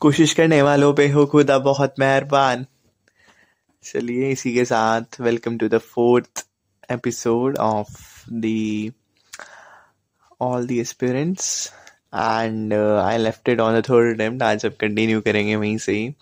कोशिश 0.00 0.32
करने 0.34 0.60
वालों 0.62 0.92
पे 0.94 1.06
हो 1.08 1.24
खुदा, 1.26 1.58
बहुत 1.58 1.94
मेहरबान। 1.98 2.64
चलिए 3.84 4.30
इसी 4.30 4.52
के 4.54 4.64
साथ 4.64 5.20
welcome 5.20 5.56
to 5.58 5.68
the 5.68 5.78
fourth 5.78 6.44
episode 6.92 7.56
of 7.56 7.96
the 8.32 8.92
all 10.40 10.66
the 10.66 10.72
experience 10.72 11.72
and 12.14 12.74
I 12.74 13.18
left 13.18 13.48
it 13.48 13.60
on 13.60 13.80
the 13.80 13.84
third 13.84 14.14
attempt 14.14 14.42
आज 14.42 14.66
अब 14.66 14.76
कंटिन्यू 14.80 15.20
करेंगे 15.20 15.56
वहीं 15.56 15.76
से 15.78 15.92
ही। 15.92 16.14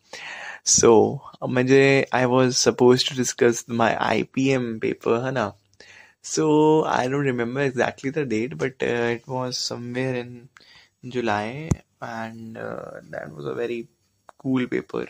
सो 0.65 1.21
मुझे 1.49 2.07
I 2.15 2.25
was 2.25 2.57
supposed 2.57 3.09
to 3.11 3.17
discuss 3.17 3.65
my 3.71 3.93
I 3.93 4.23
P 4.35 4.49
M 4.49 4.79
paper 4.79 5.25
है 5.27 5.33
ना? 5.33 5.53
So 6.25 6.83
I 6.89 7.09
don't 7.09 7.27
remember 7.27 7.61
exactly 7.63 8.11
the 8.11 8.29
date 8.29 8.55
but 8.55 8.83
it 8.83 9.29
was 9.29 9.55
somewhere 9.55 10.17
in 10.17 10.49
July 11.07 11.69
and 12.01 12.59
uh, 12.59 13.01
that 13.11 13.33
was 13.33 13.47
a 13.47 13.55
very 13.55 13.89
cool 14.39 14.67
paper. 14.67 15.07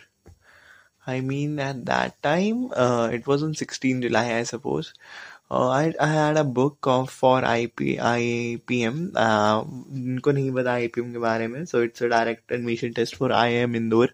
I 1.07 1.21
mean, 1.21 1.59
at 1.59 1.85
that 1.85 2.21
time, 2.21 2.71
uh, 2.75 3.09
it 3.11 3.25
was 3.25 3.43
on 3.43 3.53
16 3.53 4.01
July, 4.01 4.35
I 4.35 4.43
suppose. 4.43 4.93
Uh, 5.49 5.69
I, 5.69 5.93
I 6.01 6.07
had 6.07 6.35
a 6.35 6.43
book 6.43 6.85
of 6.87 7.09
for 7.09 7.41
IP 7.41 7.95
IPM 7.97 8.97
uh, 9.15 9.63
उनको 9.63 10.31
नहीं 10.31 10.51
पता 10.53 10.73
IPM 10.79 11.11
के 11.13 11.19
बारे 11.19 11.47
में 11.47 11.63
so 11.65 11.83
it's 11.83 12.03
a 12.03 12.07
direct 12.07 12.51
admission 12.51 12.91
test 12.93 13.15
for 13.17 13.31
I 13.33 13.53
M 13.53 13.75
Indore 13.75 14.13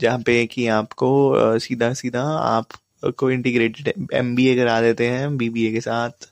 जहाँ 0.00 0.18
पे 0.26 0.46
कि 0.52 0.66
आपको 0.76 1.10
uh, 1.38 1.58
सीधा 1.62 1.92
सीधा 2.02 2.22
आप 2.38 2.78
को 3.18 3.30
इंटीग्रेटेड 3.30 3.92
एम 4.14 4.34
बी 4.36 4.46
ए 4.48 4.54
करा 4.56 4.80
देते 4.80 5.08
हैं 5.08 5.36
बी 5.36 5.48
बी 5.50 5.66
ए 5.68 5.72
के 5.72 5.80
साथ 5.80 6.28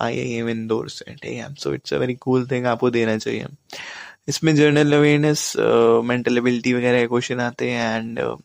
आई 0.00 0.18
आई 0.20 0.32
एम 0.34 0.48
इंदौर 0.48 0.88
से 0.90 1.14
ठीक 1.14 1.36
है 1.36 1.54
so 1.54 1.74
it's 1.74 1.94
a 1.94 1.98
very 1.98 2.14
cool 2.24 2.46
thing 2.50 2.66
आपको 2.66 2.90
देना 2.90 3.18
चाहिए 3.18 3.46
इसमें 4.28 4.54
जर्नल 4.56 4.92
अवेयरनेस 4.92 5.52
मेंटल 6.06 6.38
एबिलिटी 6.38 6.72
वगैरह 6.74 7.06
क्वेश्चन 7.06 7.40
आते 7.40 7.70
हैं 7.70 7.96
एंड 7.96 8.20
uh, 8.20 8.36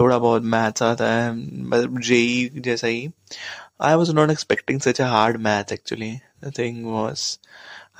थोड़ा 0.00 0.18
बहुत 0.18 0.42
मैथ्स 0.54 0.82
आता 0.82 1.12
है 1.12 1.32
मतलब 1.34 2.00
जेई 2.00 2.48
e 2.50 2.60
जैसा 2.64 2.86
ही। 2.86 3.08
I 3.82 3.94
was 3.94 4.12
not 4.14 4.30
expecting 4.30 4.80
such 4.80 5.00
a 5.00 5.06
hard 5.06 5.40
math 5.42 5.72
actually 5.72 6.10
the 6.44 6.52
thing 6.58 6.84
was 6.86 7.24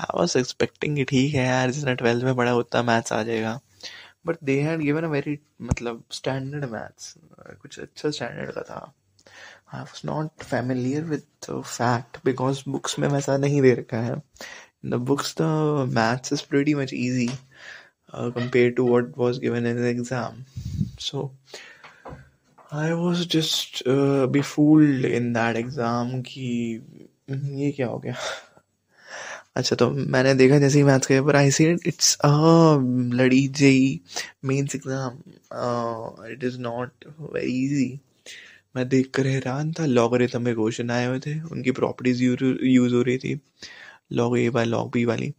I 0.01 0.19
was 0.19 0.37
expecting 0.39 1.05
ठीक 1.09 1.34
है 1.34 1.47
यार 1.47 1.71
जितना 1.71 1.95
ट्वेल्थ 1.95 2.25
में 2.25 2.34
पढ़ा 2.37 2.55
उतना 2.55 2.83
मैथ्स 2.83 3.12
आ 3.12 3.23
जाएगा। 3.23 3.59
But 4.27 4.37
they 4.45 4.61
had 4.62 4.81
given 4.81 5.05
a 5.05 5.09
very 5.09 5.39
मतलब 5.62 6.03
स्टैंडर्ड 6.12 6.65
मैथ्स 6.73 7.15
कुछ 7.62 7.79
अच्छा 7.81 8.11
स्टैंडर्ड 8.11 8.51
का 8.53 8.62
था। 8.71 8.81
I 9.75 9.81
was 9.81 10.06
not 10.06 10.43
familiar 10.45 11.05
with 11.05 11.51
fact 11.51 12.19
because 12.25 12.62
books 12.69 12.99
में 12.99 13.09
वैसा 13.09 13.37
नहीं 13.37 13.61
दे 13.62 13.75
रखा 13.75 14.01
है। 14.03 14.15
In 14.84 14.91
the 14.91 14.98
books 14.98 15.34
the 15.34 15.87
maths 15.91 16.33
is 16.33 16.43
pretty 16.43 16.75
much 16.75 16.93
easy 16.93 17.31
uh, 18.12 18.31
compared 18.31 18.77
to 18.77 18.84
what 18.84 19.17
was 19.17 19.39
given 19.39 19.67
in 19.67 19.77
the 19.77 19.89
exam 19.89 20.45
so 20.98 21.31
I 22.71 22.93
was 22.95 23.25
just 23.27 23.83
uh, 23.87 24.27
befooled 24.27 25.05
in 25.06 25.33
that 25.33 25.56
exam 25.56 26.23
कि 26.23 26.83
ये 27.31 27.71
क्या 27.73 27.87
हो 27.87 27.99
गया 27.99 28.15
अच्छा 29.56 29.77
तो 29.77 29.89
मैंने 29.91 30.34
देखा 30.34 30.59
जैसे 30.59 30.79
ही 30.79 30.84
मैथ्स 30.84 31.06
के 31.06 31.21
paper 31.21 31.37
I 31.37 31.51
see 31.51 31.65
it's 31.87 32.15
a 32.25 32.29
लड़ी 33.21 33.47
JEE 33.61 34.01
Mains 34.45 34.75
exam 34.75 35.17
it 36.33 36.45
is 36.45 36.59
not 36.61 37.05
very 37.33 37.65
easy 37.65 37.99
मैं 38.77 38.89
देख 38.89 39.11
कर 39.15 39.27
हैरान 39.27 39.73
था 39.79 39.87
लॉगरिथम 39.87 40.45
के 40.45 40.55
क्वेश्चन 40.55 40.91
आए 40.91 41.06
हुए 41.06 41.19
थे 41.27 41.39
उनकी 41.41 41.71
प्रॉपर्टीज़ 41.81 42.23
यूज़ 42.23 42.95
हो 42.95 43.03
रही 43.03 43.19
थी 43.19 43.41
log 44.12 44.39
a 44.39 44.48
by 44.51 44.64
log 44.64 44.91
b 44.92 45.05
वाली। 45.05 45.33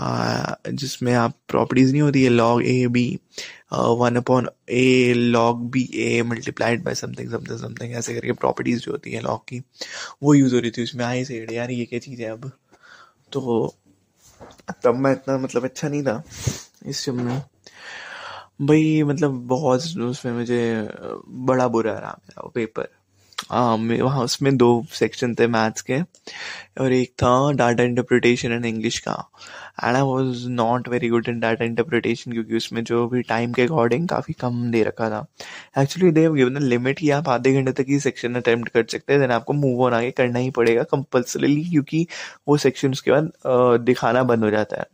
जिसमें 0.00 1.12
आप 1.14 1.32
प्रॉपर्टीज़ 1.48 1.92
नहीं 1.92 2.02
होती 2.02 2.22
है 2.22 2.28
log 2.28 2.62
a 2.62 2.86
b 2.86 3.18
one 3.72 4.16
upon 4.16 4.48
a 4.70 5.12
log 5.16 5.70
b 5.70 5.88
a 5.94 6.22
multiplied 6.22 6.82
by 6.84 6.94
something 6.94 7.30
something 7.30 7.58
something 7.58 7.92
ऐसे 7.92 8.14
करके 8.14 8.32
प्रॉपर्टीज़ 8.32 8.80
जो 8.80 8.92
होती 8.92 9.12
है 9.12 9.20
लॉग 9.20 9.44
की, 9.48 9.62
वो 10.22 10.34
यूज़ 10.34 10.54
हो 10.54 10.60
रही 10.60 10.70
थी 10.70 10.82
उसमें। 10.82 11.04
आई 11.04 11.24
से 11.24 11.46
यार 11.50 11.70
ये 11.70 11.84
क्या 11.84 11.98
चीज़ 11.98 12.22
है 12.22 12.30
अब? 12.30 12.50
तो 13.32 13.74
तब 14.84 14.94
मैं 14.94 15.12
इतना 15.12 15.38
मतलब 15.38 15.64
अच्छा 15.64 15.88
नहीं 15.88 16.02
था 16.02 16.22
इस 16.86 17.04
जब 17.06 17.14
में। 17.14 17.42
भाई 18.62 19.02
मतलब 19.02 19.30
बहुत 19.46 19.80
उसमें 20.00 20.32
मुझे 20.32 20.88
बड़ा 21.46 21.66
बुरा 21.68 21.92
रहा 21.92 22.18
मेरा 22.22 22.42
वो 22.44 22.50
पेपर 22.50 22.88
वहाँ 23.52 24.22
उसमें 24.24 24.56
दो 24.56 24.68
सेक्शन 24.92 25.34
थे 25.34 25.46
मैथ्स 25.46 25.82
के, 25.82 26.00
और 26.80 26.92
एक 26.92 27.10
था 27.22 27.52
डाटा 27.52 27.82
इंटरप्रिटेशन 27.82 28.52
एंड 28.52 28.64
इंग्लिश 28.66 28.98
का। 28.98 29.12
And 29.84 29.96
I 29.96 30.02
was 30.02 30.48
not 30.50 30.88
very 30.88 31.08
good 31.08 31.28
in 31.28 31.40
data 31.40 31.64
interpretation 31.64 32.32
क्योंकि 32.32 32.56
उसमें 32.56 32.82
जो 32.84 33.06
भी 33.08 33.22
टाइम 33.24 33.52
के 33.52 33.62
अकॉर्डिंग 33.62 34.08
काफ़ी 34.08 34.34
कम 34.40 34.70
दे 34.72 34.82
रखा 34.84 35.10
था। 35.10 35.24
एक्चुअली 35.78 36.10
देव 36.12 36.34
गिवन 36.34 36.62
लिमिट 36.62 37.00
ही 37.00 37.10
आप 37.10 37.28
आधे 37.28 37.52
घंटे 37.54 37.72
तक 37.72 37.88
ही 37.88 38.00
सेक्शन 38.00 38.34
अटेम्प्ट 38.34 38.68
कर 38.68 38.84
सकते 38.90 39.12
हैं 39.12 39.20
देन 39.22 39.30
आपको 39.32 39.52
मूव 39.52 39.84
ऑन 39.86 39.94
आगे 39.94 40.10
करना 40.12 40.38
ही 40.38 40.50
पड़ेगा 40.50 40.82
कंपल्सरीली 40.92 41.64
क्योंकि 41.70 42.06
वो 42.48 42.56
सेक्शन 42.58 42.92
उसके 42.92 43.10
बाद 43.12 43.32
दिखाना 43.84 44.22
बंद 44.24 44.44
हो 44.44 44.50
जाता 44.50 44.80
है। 44.80 44.86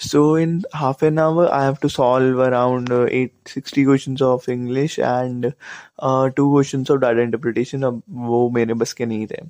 So 0.00 0.36
in 0.36 0.62
half 0.72 1.02
an 1.02 1.18
hour, 1.18 1.46
I 1.52 1.64
have 1.64 1.78
to 1.80 1.88
solve 1.90 2.38
around 2.38 2.90
uh, 2.90 3.04
860 3.06 3.84
questions 3.84 4.22
of 4.22 4.48
English 4.48 4.98
and 4.98 5.52
uh, 5.98 6.30
two 6.30 6.50
questions 6.50 6.88
of 6.90 7.00
data 7.02 7.84
अब 7.84 8.02
वो 8.08 8.48
मेरे 8.50 8.74
बस 8.74 8.92
के 8.92 9.06
नहीं 9.06 9.26
थे। 9.26 9.40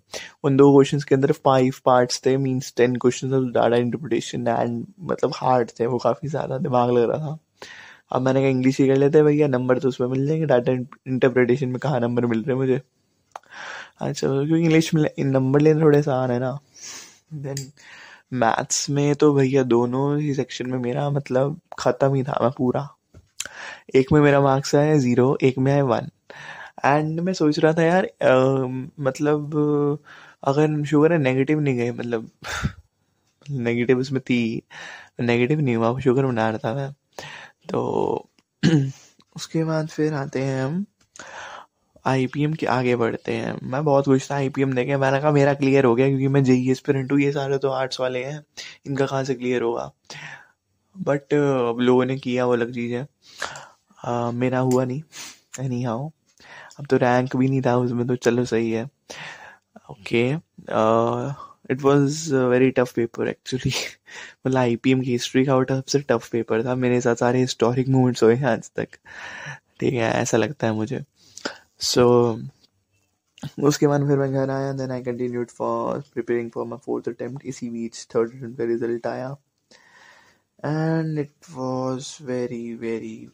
उन 0.45 0.57
दो 0.57 0.73
क्वेश्चंस 0.75 1.05
के 1.05 1.15
अंदर 1.15 1.33
फाइव 1.33 1.75
पार्ट्स 1.85 2.21
थे 2.27 2.37
means 2.37 2.73
ten 2.77 2.97
questions 2.97 3.33
of 3.33 3.45
data 3.55 3.77
interpretation 3.77 4.49
and 4.49 4.85
मतलब 5.11 5.33
हार्ड 5.37 5.71
थे 5.81 5.87
वो 5.87 5.99
काफ़ी 5.99 6.29
ज़्यादा 6.29 6.59
दिमाग 6.59 6.91
लग 6.91 7.09
रहा 7.11 7.19
था। 7.19 7.39
अब 8.13 8.23
मैंने 8.23 8.41
कहा 8.41 8.51
इंग्लिश 8.51 8.81
ही 8.81 8.89
कर 8.89 8.97
लेते 8.97 9.19
हैं 9.19 9.27
भैया 9.27 9.47
नंबर 9.49 9.79
तो 9.79 9.89
उसमें 9.89 10.09
मिल 10.09 10.27
जाएँगे 10.27 10.47
डाटा 10.47 10.73
इंटरप्रिटेशन 10.73 11.69
में 11.69 11.79
कहाँ 11.83 12.01
नंबर 12.01 12.27
मिल 12.27 12.39
रहे 12.39 12.51
हैं 12.51 12.59
मुझे? 12.61 12.81
अच्छा 14.01 14.27
क्योंकि 14.29 14.63
इंग्लिश 14.63 14.93
में 14.95 15.03
नंबर 15.19 15.61
लेना 15.61 15.81
थोड़े 15.83 15.99
आसान 15.99 16.31
है 16.31 16.39
ना। 16.41 16.59
देन 17.33 17.71
मैथ्स 18.33 18.91
में 18.91 19.15
तो 19.15 19.33
भैया 19.35 19.63
दोनों 19.63 20.19
ही 20.21 20.35
सेक्शन 20.35 20.71
में 20.71 20.79
मेरा 20.79 21.11
मतलब 21.11 21.61
ख़त्म 21.79 22.15
ही 22.15 22.23
था 22.23 22.39
मैं 22.43 22.51
पूरा। 22.51 22.89
एक 23.95 24.13
में 24.13 24.21
मेरा 24.21 24.41
मार्क्स 24.41 24.75
आया 24.75 24.97
ज़ीरो 24.99 25.39
एक 25.43 25.59
में 25.59 25.73
आया 25.73 25.85
वन 25.85 26.11
एंड 26.85 27.21
मैं 27.21 27.33
सोच 27.33 27.59
रहा 27.59 27.73
था 27.73 27.83
यार 27.83 28.05
आ, 28.05 28.67
मतलब 29.01 29.55
अगर 30.45 30.85
शुगर 30.85 31.13
है 31.13 31.19
नेगेटिव 31.19 31.61
नहीं 31.61 31.77
गए 31.77 31.91
मतलब 31.93 32.31
नेगेटिव 33.51 33.99
उसमें 33.99 34.21
थी 34.23 34.63
नेगेटिव 35.21 35.61
नहीं 35.61 35.77
हुआ 35.77 35.99
शुगर 36.01 36.27
बना 36.27 36.49
रहा 36.51 36.59
था 36.59 36.75
मैं। 36.75 36.93
तो 37.71 37.83
उसके 39.37 39.65
बाद 39.65 39.89
फिर 39.89 40.15
आते 40.15 40.43
हैं 40.43 40.65
हम। 40.65 40.87
आईपीएम 42.07 42.53
के 42.55 42.67
आगे 42.69 42.95
बढ़ते 42.97 43.33
हैं। 43.33 43.55
मैं 43.63 43.85
बहुत 43.85 44.05
खुश 44.05 44.31
था 44.31 44.35
आईपीएम 44.35 44.73
देखे। 44.75 44.97
मैंने 44.97 45.21
कहा, 45.21 45.31
मेरा 45.33 45.55
क्लियर 45.55 45.85
हो 45.85 45.95
गया 45.95 46.07
क्योंकि 46.09 46.29
मैं 46.29 46.43
जेई 46.45 46.71
एस्पिरेंट 46.71 47.13
हूँ 47.13 47.21
ये 47.21 47.33
सारे 47.33 47.59
तो 47.59 47.69
आर्ट्स 47.71 48.01
वाले 48.01 48.25
हैं। 48.25 48.43
इनका 48.87 49.07
कहाँ 49.07 49.25
से 49.25 49.35
क्लियर 49.35 49.63
होगा? 49.63 49.91
बट 50.97 51.35
अब 51.35 51.81
लोगों 51.81 52.05
ने 52.05 52.17
किया 52.19 52.47
वो 52.47 52.53
अलग 52.53 52.73
चीज़ 52.75 52.95
है। 52.95 53.07
मेरा 54.33 54.59
हुआ 54.61 54.85
नहीं। 54.85 55.03
एनी 55.61 55.83
हाउ 55.83 56.09
अब 56.79 56.87
तो 56.87 56.97
रैंक 56.97 57.37
भी 57.37 57.49
नहीं 57.49 57.61
था 57.63 57.77
उसमें 57.77 58.07
तो 58.07 58.17
चलो 58.17 58.45
सही 58.45 58.71
है। 58.71 58.85
Okay 59.91 60.29
it 61.73 61.83
was 61.83 62.35
very 62.35 62.71
tough 62.71 62.93
paper 62.95 63.29
actually 63.29 63.73
मतलब 64.47 64.57
आई 64.59 64.77
पी 64.77 64.91
एम 64.93 65.01
की 65.01 65.13
हिस्ट्री 65.13 65.45
का 65.45 65.57
वो 65.57 65.65
सबसे 65.65 65.99
टफ 66.09 66.29
पेपर 66.33 66.65
था। 66.65 66.75
मेरे 66.77 67.01
साथ 67.01 67.15
सारे 67.17 67.41
हिस्टोरिक 67.41 67.89
मूवमेंट्स 67.89 68.23
हुए 68.23 68.35
हैं 68.35 68.47
आज 68.49 68.71
तक। 68.77 68.89
ठीक 69.81 69.95
है, 69.95 70.11
ऐसा 70.13 70.37
लगता 70.37 70.67
है 70.67 70.73
मुझे। 70.75 71.03
सो 71.81 72.05
उसके 73.65 73.87
बाद 73.87 74.07
फिर 74.09 74.19
मैं 74.19 74.33
घर 74.33 74.51
आया 74.51 74.73
then 74.73 74.91
I 74.91 75.03
continued 75.03 75.51
for 75.51 76.01
preparing 76.13 76.51
for 76.51 76.67
my 76.67 76.79
fourth 76.79 77.09
attempt 77.09 77.47
इसी 77.47 77.71
बीच 77.71 78.07
थर्ड 78.15 78.31
अटेम्प्ट 78.31 78.59
का 78.59 78.65
रिज़ल्ट 78.65 79.07
आया। 79.07 79.37
And 80.67 81.19
it 81.19 81.31
was 81.51 82.23
very 82.23 82.75
very 82.75 83.29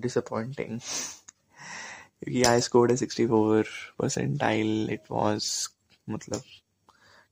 disappointing 0.00 0.78
क्योंकि 0.78 2.42
आई 2.42 2.60
स्कोर्ड 2.60 2.90
है 2.90 2.96
sixty 2.96 3.26
four 3.26 3.64
percentile 3.98 4.90
it 4.90 5.00
was 5.10 5.68
मतलब 6.10 6.42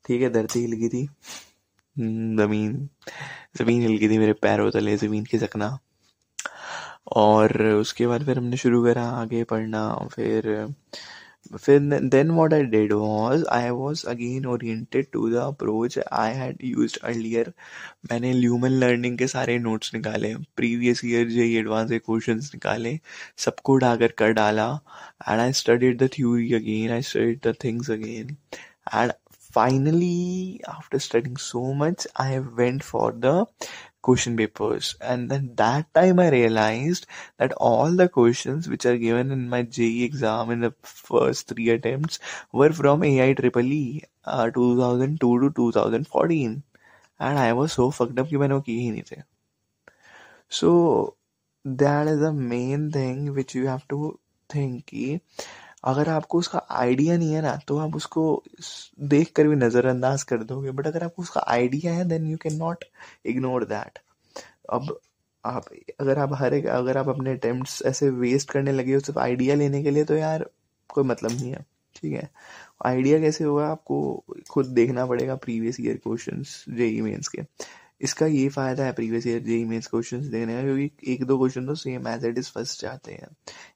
ठीक 0.06 0.22
है 0.22 0.30
धरती 0.30 0.60
हिल 0.60 0.72
गई 0.72 0.88
थी। 0.88 1.08
Hmm, 1.96 2.40
ज़मीन 2.40 2.88
ज़मीन 3.56 3.82
हिल 3.82 3.96
गई 3.96 4.08
थी 4.08 4.18
मेरे 4.18 4.32
पैरों 4.32 4.70
तले 4.70 4.96
ज़मीन 4.96 5.24
की 5.24 5.38
सकना 5.38 5.78
और 7.12 7.62
उसके 7.62 8.06
बाद 8.06 8.24
फिर 8.24 8.38
हमने 8.38 8.56
शुरू 8.56 8.84
करा 8.84 9.02
आगे 9.02 9.42
पढ़ना 9.44 9.88
फिर 10.14 10.74
फिर 11.56 11.80
then 12.02 12.30
what 12.30 12.54
I 12.54 12.62
did 12.62 12.92
was 12.92 13.44
I 13.52 13.70
was 13.70 14.06
again 14.06 14.46
oriented 14.46 15.06
to 15.12 15.28
the 15.30 15.34
approach 15.34 15.98
I 16.12 16.32
had 16.34 16.58
used 16.64 16.98
earlier 17.04 17.52
मैंने 18.12 18.32
ल्यूमन 18.32 18.70
लर्निंग 18.70 19.18
के 19.18 19.26
सारे 19.26 19.58
नोट्स 19.58 19.94
निकाले 19.94 20.34
प्रीवियस 20.56 21.04
ईयर 21.04 21.28
जो 21.28 21.42
एडवांस 21.42 21.90
के 21.90 21.98
क्वेश्चंस 21.98 22.50
निकाले, 22.54 22.98
सबको 23.38 23.76
डाकर 23.76 24.12
कर 24.18 24.32
डाला। 24.32 24.68
And 25.28 25.40
I 25.40 25.52
studied 25.52 26.02
the 26.02 26.08
theory 26.14 26.52
again 26.54 26.90
I 26.92 27.02
studied 27.02 27.40
the 27.46 27.54
things 27.64 27.90
again 27.90 28.36
and 28.94 29.12
finally, 29.56 30.60
after 30.68 30.98
studying 30.98 31.36
so 31.38 31.60
much, 31.72 32.06
i 32.16 32.38
went 32.58 32.82
for 32.84 33.12
the 33.12 33.46
question 34.08 34.36
papers. 34.40 34.94
And 35.00 35.30
then 35.30 35.52
that 35.62 35.92
time 36.00 36.20
i 36.26 36.28
realized 36.30 37.06
that 37.38 37.52
all 37.70 37.96
the 38.02 38.08
questions 38.08 38.68
which 38.68 38.86
are 38.86 38.96
given 39.06 39.32
in 39.38 39.48
my 39.54 39.62
je 39.78 39.88
exam 40.08 40.50
in 40.56 40.60
the 40.68 40.74
first 40.82 41.48
three 41.48 41.70
attempts 41.76 42.20
were 42.52 42.72
from 42.82 43.04
ai 43.12 43.32
triple 43.40 43.72
e 43.80 44.02
uh, 44.24 44.50
2002 44.50 45.40
to 45.40 45.50
2014 45.56 46.62
and 47.18 47.38
i 47.38 47.52
was 47.52 47.72
so 47.80 47.90
fucked 47.90 48.18
up 48.18 48.28
ki 48.28 48.36
I 48.36 48.48
wo 48.54 48.60
kiye 48.68 49.22
so 50.48 51.16
that 51.64 52.06
is 52.06 52.20
the 52.20 52.32
main 52.32 52.90
thing 52.90 53.34
which 53.34 53.54
you 53.54 53.66
have 53.66 53.86
to 53.88 54.18
think 54.48 54.86
ki, 54.86 55.20
अगर 55.86 56.08
आपको 56.08 56.38
उसका 56.38 56.62
idea 56.72 57.16
नहीं 57.16 57.32
है 57.34 57.42
ना 57.42 57.56
तो 57.68 57.78
आप 57.78 57.96
उसको 57.96 58.42
देख 59.04 59.32
कर 59.36 59.48
भी 59.48 59.56
नज़रअंदाज 59.56 60.22
कर 60.22 60.42
दोगे। 60.44 60.70
बट 60.70 60.86
अगर 60.86 61.04
आपको 61.04 61.22
उसका 61.22 61.44
आइडिया 61.48 61.92
है 61.94 62.04
then 62.08 62.26
you 62.26 62.36
can 62.36 62.56
not 62.56 62.84
ignore 63.26 63.64
that 63.64 63.98
अब 64.70 64.98
आप, 65.44 65.64
अगर 66.00 66.18
आप 66.18 66.32
हर 66.34 66.54
एक, 66.54 66.66
अगर 66.66 66.96
आप 66.98 67.08
अपने 67.08 67.32
अटेम्प्ट 67.32 67.86
ऐसे 67.86 68.08
वेस्ट 68.10 68.50
करने 68.50 68.72
लगे 68.72 68.94
हो 68.94 69.00
सिर्फ़ 69.00 69.18
आइडिया 69.20 69.54
लेने 69.54 69.82
के 69.82 69.90
लिए 69.90 70.04
तो 70.04 70.14
यार 70.16 70.46
कोई 70.90 71.04
मतलब 71.04 71.30
नहीं 71.32 71.50
है। 71.50 71.64
ठीक 71.96 72.12
है? 72.12 72.28
आइडिया 72.86 73.18
कैसे 73.20 73.44
होगा? 73.44 73.66
आपको 73.66 74.24
खुद 74.50 74.66
देखना 74.68 75.06
पड़ेगा 75.06 75.34
previous 75.36 75.80
year 75.80 75.96
question 75.96 76.42
JEE 76.76 77.00
Mains 77.00 77.28
के। 77.28 77.42
इसका 78.00 78.26
ये 78.26 78.48
फ़ायदा 78.48 78.84
है 78.84 78.92
previous 78.92 79.26
year 79.26 79.40
JEE 79.42 79.64
Mains 79.64 79.86
questions 79.86 80.26
देखने 80.26 80.54
का 80.54 80.62
क्योंकि 80.62 81.12
एक 81.12 81.24
दो 81.26 81.38
क्वेश्चन 81.38 81.66
तो 81.66 81.74
same 81.74 82.08
as 82.08 82.24
it 82.24 82.38
is 82.38 82.50
first 82.52 82.82
जाते 82.82 83.12
हैं। 83.12 83.28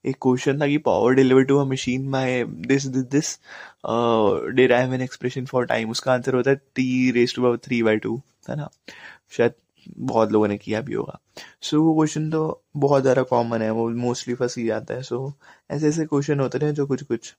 एक 0.07 0.17
क्वेश्चन 0.23 0.61
था 0.61 0.67
कि 0.69 0.79
power 0.89 1.15
deliver 1.15 1.45
to 1.45 1.59
a 1.59 1.65
machine 1.67 2.09
my 2.09 2.45
this 2.47 2.87
this 2.87 3.05
this 3.11 3.39
derive 4.57 4.95
an 4.95 5.03
expression 5.03 5.45
for 5.47 5.67
time 5.67 5.91
उसका 5.91 6.13
आंसर 6.13 6.35
होता 6.35 6.51
है 6.51 6.57
t 6.77 7.11
raise 7.11 7.35
two 7.37 7.57
three 7.59 7.83
by 7.83 7.97
two 7.99 8.17
है 8.51 8.57
ना? 8.57 8.69
शायद 9.33 9.55
बहुत 9.89 10.33
लोगों 10.33 10.49
ने 10.49 10.57
किया 10.59 10.81
भी 10.81 10.95
होगा। 10.95 11.19
सो 11.63 11.77
so, 11.77 11.83
वो 11.85 11.95
क्वेश्चन 11.97 12.31
तो 12.31 12.63
बहुत 12.77 13.03
ज़्यादा 13.03 13.23
कॉमन 13.25 13.63
है 13.63 13.71
वो 13.71 13.89
मोस्टली 13.91 14.35
फंस 14.35 14.57
ही 14.59 14.67
जाता 14.67 14.95
है। 14.95 15.03
सो 15.03 15.27
so, 15.29 15.35
ऐसे 15.71 15.89
ऐसे 15.89 16.05
क्वेश्चन 16.07 16.41
होते 16.41 16.59
हैं 16.65 16.73
जो 16.75 16.87
कुछ 16.87 17.03
कुछ 17.03 17.35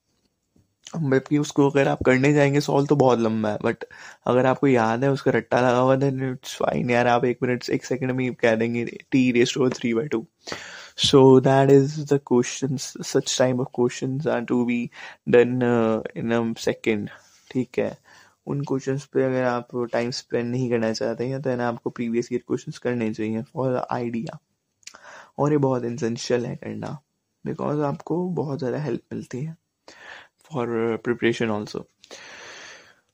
जबकि 0.97 1.37
उसको 1.37 1.69
अगर 1.69 1.87
आप 1.87 1.99
करने 2.05 2.33
जाएँगे 2.33 2.59
सॉल्व 2.59 2.87
तो 2.87 2.95
बहुत 2.95 3.19
लंबा 3.19 3.49
है 3.49 3.57
बट 3.63 3.83
अगर 4.25 4.45
आपको 4.45 4.67
याद 4.67 5.03
है 5.03 5.11
उसका 5.11 5.31
रट्टा 5.31 5.59
लगा 5.59 5.77
हुआ 5.77 5.95
देन 5.95 6.31
इट्स 6.31 6.55
फाइन 6.55 6.89
यार 6.89 7.07
आप 7.07 7.25
एक 7.25 7.37
मिनट 7.43 7.69
एक 7.69 7.85
सेकंड 7.85 8.11
में 8.11 8.35
कह 8.35 8.55
देंगे 8.55 8.85
t 8.85 9.31
rest 9.31 9.57
over 9.57 9.69
three 9.69 9.93
by 9.93 10.07
two 10.07 10.27
so 10.97 11.39
that 11.39 11.71
is 11.71 11.93
the 12.11 12.19
questions 12.31 12.97
such 13.11 13.25
type 13.25 13.59
of 13.59 13.71
questions 13.79 14.25
are 14.25 14.41
to 14.45 14.65
be 14.65 14.91
done 15.33 15.63
uh, 15.63 16.01
in 16.15 16.31
a 16.31 17.07
ठीक 17.51 17.79
है? 17.79 17.97
उन 18.47 18.61
क्वेश्चंस 18.61 19.05
पे 19.05 19.23
अगर 19.23 19.43
आप 19.43 19.67
टाइम 19.93 20.11
स्पेंड 20.11 20.51
नहीं 20.51 20.69
करना 20.69 20.93
चाहते 20.93 21.27
हैं 21.27 21.41
तो 21.41 21.61
आपको 21.61 21.89
प्रीवियस 21.89 22.29
ईयर 22.31 22.43
क्वेश्चंस 22.47 22.77
करने 22.77 23.13
चाहिए 23.13 23.41
फॉर 23.41 23.87
आइडिया 23.91 24.39
और 25.39 25.51
ये 25.51 25.57
बहुत 25.57 25.83
इंसेंशियल 25.83 26.45
है 26.45 26.55
करना 26.55 26.99
बिकॉज़ 27.45 27.81
आपको 27.81 28.29
बहुत 28.29 28.59
ज़्यादा 28.59 28.81
हेल्प 28.81 29.01
मिलती 29.13 29.43
है। 29.43 29.55
फॉर 30.53 30.67
प्रिपरेशन 31.03 31.49
ऑल्सो 31.49 31.85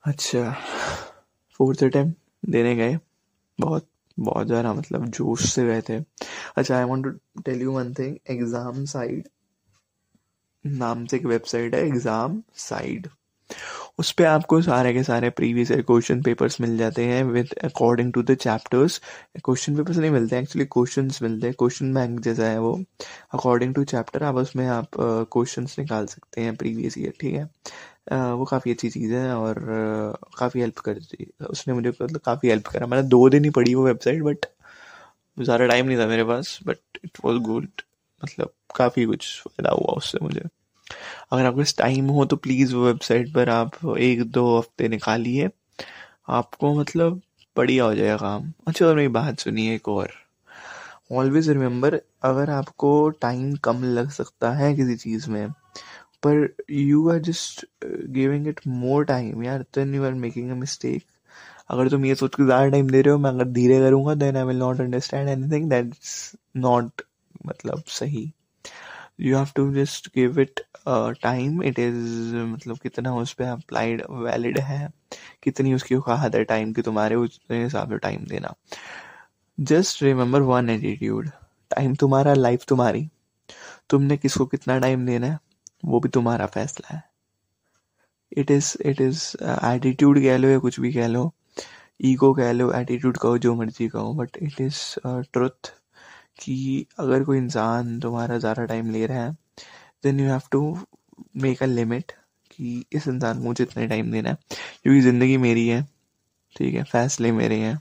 अच्छा 0.04 0.52
फोर्थ 1.60 1.84
अटैम्प 1.84 2.16
देने 2.50 2.76
गए। 2.76 2.98
बहुत 3.60 3.88
बहुत 4.18 4.48
ज़्यादा 4.48 4.74
मतलब 4.74 5.06
जोश 5.08 5.46
से 5.50 5.66
गए 5.66 5.82
थे। 5.90 5.98
अच्छा 6.58 6.78
I 6.78 6.84
want 6.84 7.06
to 7.06 7.42
tell 7.42 7.62
you 7.62 7.72
one 7.74 7.94
thing 7.94 8.18
exam 8.30 8.84
side 8.86 9.28
नाम 10.66 11.06
से 11.06 11.18
एक 11.18 11.26
वेबसाइट 11.26 11.76
है 11.76 11.82
एग्ज़ाम 11.88 12.42
साइड 12.58 13.08
उस 14.00 14.12
पर 14.12 14.26
आपको 14.26 14.62
सारे 14.62 14.92
के 14.94 15.02
सारे 15.04 15.30
प्रीवियस 15.38 15.72
ईयर 15.72 15.82
क्वेश्चन 15.82 16.22
पेपर्स 16.24 16.60
मिल 16.62 16.78
जाते 16.78 17.04
हैं 17.06 17.24
with 17.26 17.54
according 17.66 18.12
to 18.14 18.22
the 18.24 18.36
chapters 18.42 19.00
question 19.46 19.76
papers 19.76 19.98
नहीं 19.98 20.12
मिलते 20.12 20.38
एक्चुअली 20.40 20.66
क्वेश्चन 20.74 21.10
मिलते 21.22 21.48
हैं। 21.48 21.56
क्वेश्चन 21.60 21.94
बैंक 21.94 22.20
जैसा 22.20 22.48
है 22.48 22.60
वो। 22.60 22.74
अकॉर्डिंग 23.34 23.74
टू 23.76 23.84
चैप्टर 23.94 24.24
आप 24.24 24.36
उसमें 24.36 24.66
आप 24.68 24.90
क्वेश्चंस 24.98 25.74
uh, 25.74 25.80
निकाल 25.80 26.06
सकते 26.08 26.42
हैं 26.42 26.56
प्रीवियस 26.56 26.98
ईयर 26.98 27.14
ठीक 27.22 27.34
है? 27.34 27.46
uh, 27.46 28.32
वो 28.38 28.46
काफ़ी 28.46 28.72
अच्छी 28.72 28.90
चीज़ 28.90 29.14
है 29.14 29.34
और 29.36 29.56
uh, 30.14 30.38
काफ़ी 30.40 30.62
हेल्प 30.62 30.80
करती 30.80 31.28
उसने 31.50 31.74
मुझे 31.74 31.90
मतलब 31.90 32.20
काफ़ी 32.26 32.50
हेल्प 32.50 32.68
करा। 32.68 32.88
मैंने 32.88 33.08
दो 33.08 33.28
दिन 33.30 33.44
ही 33.46 33.50
पढ़ी 33.52 33.76
वो 33.76 33.86
वेबसाइट 33.86 34.24
बट 34.24 34.46
ज़्यादा 35.38 35.68
टाइम 35.68 35.86
नहीं 35.86 35.98
था 36.00 36.08
मेरे 36.08 36.24
पास 36.26 36.60
बट 36.68 36.78
इट 37.06 37.18
वॉज़ 37.26 37.40
गुड 37.50 37.68
मतलब 38.24 38.54
काफ़ी 38.76 39.06
कुछ 39.06 39.42
फ़ायदा 39.42 39.72
हुआ 39.72 39.94
उससे 39.98 40.20
मुझे। 40.24 40.48
अगर 41.32 41.46
आपके 41.46 41.58
पास 41.58 41.76
टाइम 41.78 42.08
हो 42.10 42.26
तो 42.26 42.36
प्लीज़ 42.38 42.76
वो 42.76 42.86
वेबसाइट 42.86 43.34
पर 43.34 43.50
आप 43.50 43.80
एक 44.00 44.24
दो 44.24 44.58
हफ़्ते 44.58 44.88
निकालिए। 44.88 45.50
आपको 46.30 46.74
मतलब 46.76 47.22
बढ़िया 47.56 47.84
हो 47.84 47.96
जाएगा 47.96 48.16
काम। 48.18 48.52
अच्छा 48.68 48.86
और 48.86 48.96
मेरी 48.96 49.08
बात 49.10 49.40
सुनिए 49.40 49.76
एक 49.76 49.88
और। 49.90 50.12
ऑलवेज 51.12 51.50
रिमेंबर 51.50 51.96
अगर 52.24 52.50
आपको 52.50 52.88
टाइम 53.22 53.56
कम 53.64 53.84
लग 53.86 54.10
सकता 54.12 54.52
है 54.54 54.74
किसी 54.76 54.96
चीज़ 54.96 55.30
में, 55.30 55.50
पर 56.24 56.48
you 56.72 57.10
are 57.12 57.20
just 57.22 57.66
giving 58.14 58.48
it 58.48 58.60
more 58.68 59.06
time 59.06 59.44
यार 59.44 59.62
then 59.76 59.94
you 59.96 60.04
are 60.06 60.14
making 60.16 60.52
a 60.52 60.56
mistake 60.56 61.04
अगर 61.70 61.90
तुम 61.90 62.06
ये 62.06 62.16
सोच 62.16 62.36
के 62.36 62.44
ज़्यादा 62.46 62.68
टाइम 62.70 62.90
दे 62.90 63.02
रहे 63.02 63.12
हो, 63.14 63.20
मैं 63.20 63.30
अगर 63.30 63.46
धीरे 63.46 63.80
करूँगा 63.80 64.14
then 64.16 64.38
I 64.38 64.44
will 64.44 64.58
not 64.58 64.82
understand 64.82 65.30
anything 65.30 65.70
that's 65.70 66.36
not 66.58 67.02
मतलब 67.48 67.84
सही। 67.90 68.32
You 69.20 69.38
have 69.38 69.48
to 69.56 69.72
just 69.74 70.08
give 70.16 70.40
it 70.42 70.60
time 71.22 71.64
it 71.64 71.80
is 71.80 72.36
मतलब 72.36 72.78
कितना 72.84 73.14
उस 73.16 73.34
पर 73.34 73.46
अप्लाइड 73.46 74.04
वैलिड 74.12 74.60
है, 74.60 74.88
कितनी 75.44 75.74
उसकी 75.74 75.96
औकात 75.96 76.36
है 76.36 76.44
टाइम 76.46 76.74
की 76.74 76.82
तुम्हारे 76.82 77.16
उस 77.16 77.40
हिसाब 77.52 77.92
से 77.92 77.98
टाइम 78.00 78.26
देना। 78.30 78.54
Just 79.58 80.04
remember 80.04 80.42
one 80.44 80.70
attitude 80.70 81.30
time 81.72 81.96
तुम्हारा 81.96 82.34
लाइफ 82.34 82.66
तुम्हारी। 82.70 83.08
तुमने 83.90 84.18
किसको 84.18 84.46
कितना 84.46 84.78
टाइम 84.80 85.06
देना 85.06 85.28
है, 85.28 85.40
वो 85.86 86.00
भी 86.00 86.10
तुम्हारा 86.10 86.46
फैसला 86.48 86.96
है। 86.96 87.04
It 88.32 88.52
is 88.52 88.76
it 88.86 89.02
is 89.02 89.26
attitude 89.44 90.20
कह 90.22 90.38
लो 90.38 90.50
या 90.50 90.60
कुछ 90.60 90.80
भी 90.80 90.94
कह 90.94 91.08
लो 91.08 91.32
ईगो 92.06 92.34
कह 92.34 92.52
लो 92.52 92.72
एटीट्यूड 92.74 93.18
कहो, 93.18 93.38
जो 93.38 93.54
मर्ज़ी 93.56 93.88
कहो 93.88 94.14
बट 94.14 94.38
इट 94.38 94.62
इज़ 94.62 94.80
ट्रुथ 95.34 95.72
कि 96.40 96.86
अगर 97.00 97.24
कोई 97.24 97.38
इंसान 97.38 98.00
तुम्हारा 98.00 98.38
ज़्यादा 98.38 98.66
टाइम 98.66 98.92
ले 98.92 99.06
रहा 99.06 99.24
है 99.24 99.36
then 100.08 100.20
you 100.20 100.30
have 100.30 100.42
to 100.52 100.62
make 101.38 101.64
a 101.64 101.66
limit 101.66 102.12
कि 102.52 102.86
इस 102.94 103.08
इंसान 103.08 103.38
को 103.38 103.44
मुझे 103.44 103.64
इतना 103.64 103.86
टाइम 103.86 104.12
देना 104.12 104.30
है। 104.30 104.38
क्योंकि 104.84 105.02
ज़िंदगी 105.02 105.38
मेरी 105.38 105.68
है, 105.68 105.82
ठीक 106.56 106.74
है, 106.76 106.84
फैसले 106.84 107.32
मेरे 107.32 107.56
हैं 107.60 107.80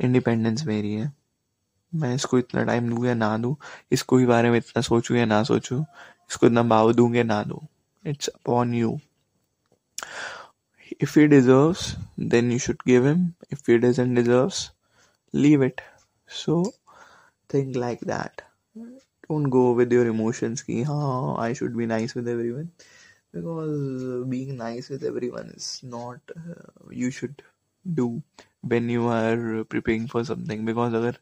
इंडिपेंडेंस 0.00 0.64
मेरी 0.66 0.92
है। 0.94 1.12
मैं 1.92 2.14
इसको 2.14 2.38
इतना 2.38 2.62
टाइम 2.64 2.88
दूँ 2.88 3.06
या 3.06 3.14
ना 3.14 3.36
दूँ, 3.38 3.54
इसको 3.92 4.16
भी 4.16 4.26
बारे 4.26 4.50
में 4.50 4.56
इतना 4.58 4.82
सोचूँ 4.82 5.16
या 5.16 5.24
ना 5.24 5.42
सोचूँ, 5.42 5.80
इसको 6.30 6.46
इतना 6.46 6.62
भाव 6.62 6.92
दूँ 6.92 7.14
या 7.14 7.22
ना 7.22 7.42
दूँ 7.42 7.66
it's 8.04 8.28
upon 8.28 8.74
you 8.74 8.98
if 11.00 11.14
he 11.14 11.26
deserves, 11.26 11.96
then 12.32 12.50
you 12.50 12.58
should 12.58 12.82
give 12.84 13.04
him. 13.04 13.34
If 13.50 13.66
he 13.66 13.78
doesn't 13.78 14.14
deserves, 14.14 14.70
leave 15.34 15.62
it. 15.62 15.80
So, 16.28 16.56
think 17.50 17.76
like 17.76 18.00
that 18.00 18.42
don't 19.32 19.50
go 19.50 19.64
with 19.80 19.92
your 19.92 20.06
emotions 20.14 20.62
ki 20.62 20.82
हाँ 20.90 21.36
I 21.38 21.52
should 21.60 21.76
be 21.76 21.86
nice 21.86 22.14
with 22.14 22.28
everyone 22.28 22.68
because 23.34 24.28
being 24.34 24.56
nice 24.56 24.90
with 24.90 25.04
everyone 25.04 25.52
is 25.56 25.80
not 25.82 26.36
uh, 26.36 26.90
you 26.90 27.10
should 27.10 27.42
do 27.84 28.22
when 28.72 28.88
you 28.88 29.08
are 29.08 29.64
preparing 29.64 30.06
for 30.14 30.24
something 30.24 30.64
because 30.64 30.94
अगर 30.94 31.18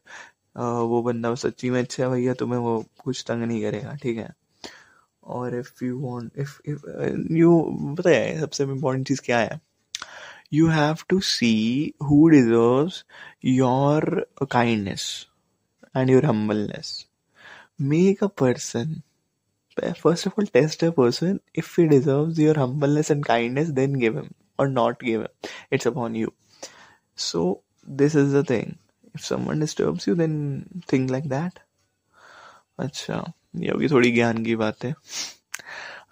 uh, 0.55 0.83
वो 0.91 1.01
बंदा 1.03 1.33
सच्ची 1.45 1.69
में 1.69 1.79
अच्छा 1.79 2.03
है 2.03 2.09
भैया 2.11 2.33
तुम्हें 2.43 2.59
वो 2.59 2.83
कुछ 3.03 3.23
तंग 3.27 3.43
नहीं 3.43 3.61
करेगा 3.63 3.95
ठीक 4.03 4.17
है 4.17 4.29
और 5.23 5.57
if 5.59 5.83
you 5.85 5.99
want 5.99 6.31
if 6.39 6.59
if 6.69 6.85
you 7.33 7.59
पता 7.99 8.09
है 8.09 8.39
सबसे 8.41 8.63
इम्पोर्टेंट 8.63 9.07
चीज़ 9.07 9.21
क्या 9.25 9.39
है 9.39 9.59
you 10.51 10.67
have 10.67 11.07
to 11.07 11.21
see 11.21 11.95
who 11.99 12.29
deserves 12.29 13.03
your 13.39 14.25
kindness 14.49 15.27
and 15.95 16.09
your 16.09 16.25
humbleness. 16.25 17.05
Make 17.79 18.21
a 18.21 18.29
person. 18.29 19.03
First 19.95 20.25
of 20.25 20.33
all, 20.37 20.45
test 20.45 20.83
a 20.83 20.91
person. 20.91 21.39
If 21.53 21.75
he 21.75 21.87
deserves 21.87 22.37
your 22.37 22.55
humbleness 22.55 23.09
and 23.09 23.25
kindness, 23.25 23.71
then 23.71 23.93
give 23.93 24.15
him 24.15 24.33
or 24.59 24.67
not 24.67 24.99
give 24.99 25.21
him. 25.21 25.27
It's 25.71 25.85
upon 25.85 26.15
you. 26.15 26.33
So, 27.15 27.61
this 27.87 28.15
is 28.15 28.33
the 28.33 28.43
thing. 28.43 28.77
If 29.15 29.25
someone 29.25 29.59
disturbs 29.59 30.07
you, 30.07 30.15
then 30.15 30.83
think 30.87 31.09
like 31.09 31.29
that. 31.29 31.59
अच्छा 32.79 33.33
ये 33.55 33.69
होगी 33.71 33.87
थोड़ी 33.87 34.11
ज्ञान 34.11 34.43
की 34.43 34.55
बात 34.55 34.83
है 34.85 34.93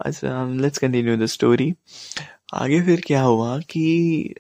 अच्छा 0.05 0.43
let's 0.61 0.77
continue 0.77 1.15
the 1.17 1.25
story 1.25 1.73
आगे 2.53 2.81
फिर 2.81 3.01
क्या 3.07 3.21
हुआ 3.21 3.57
कि 3.59 4.35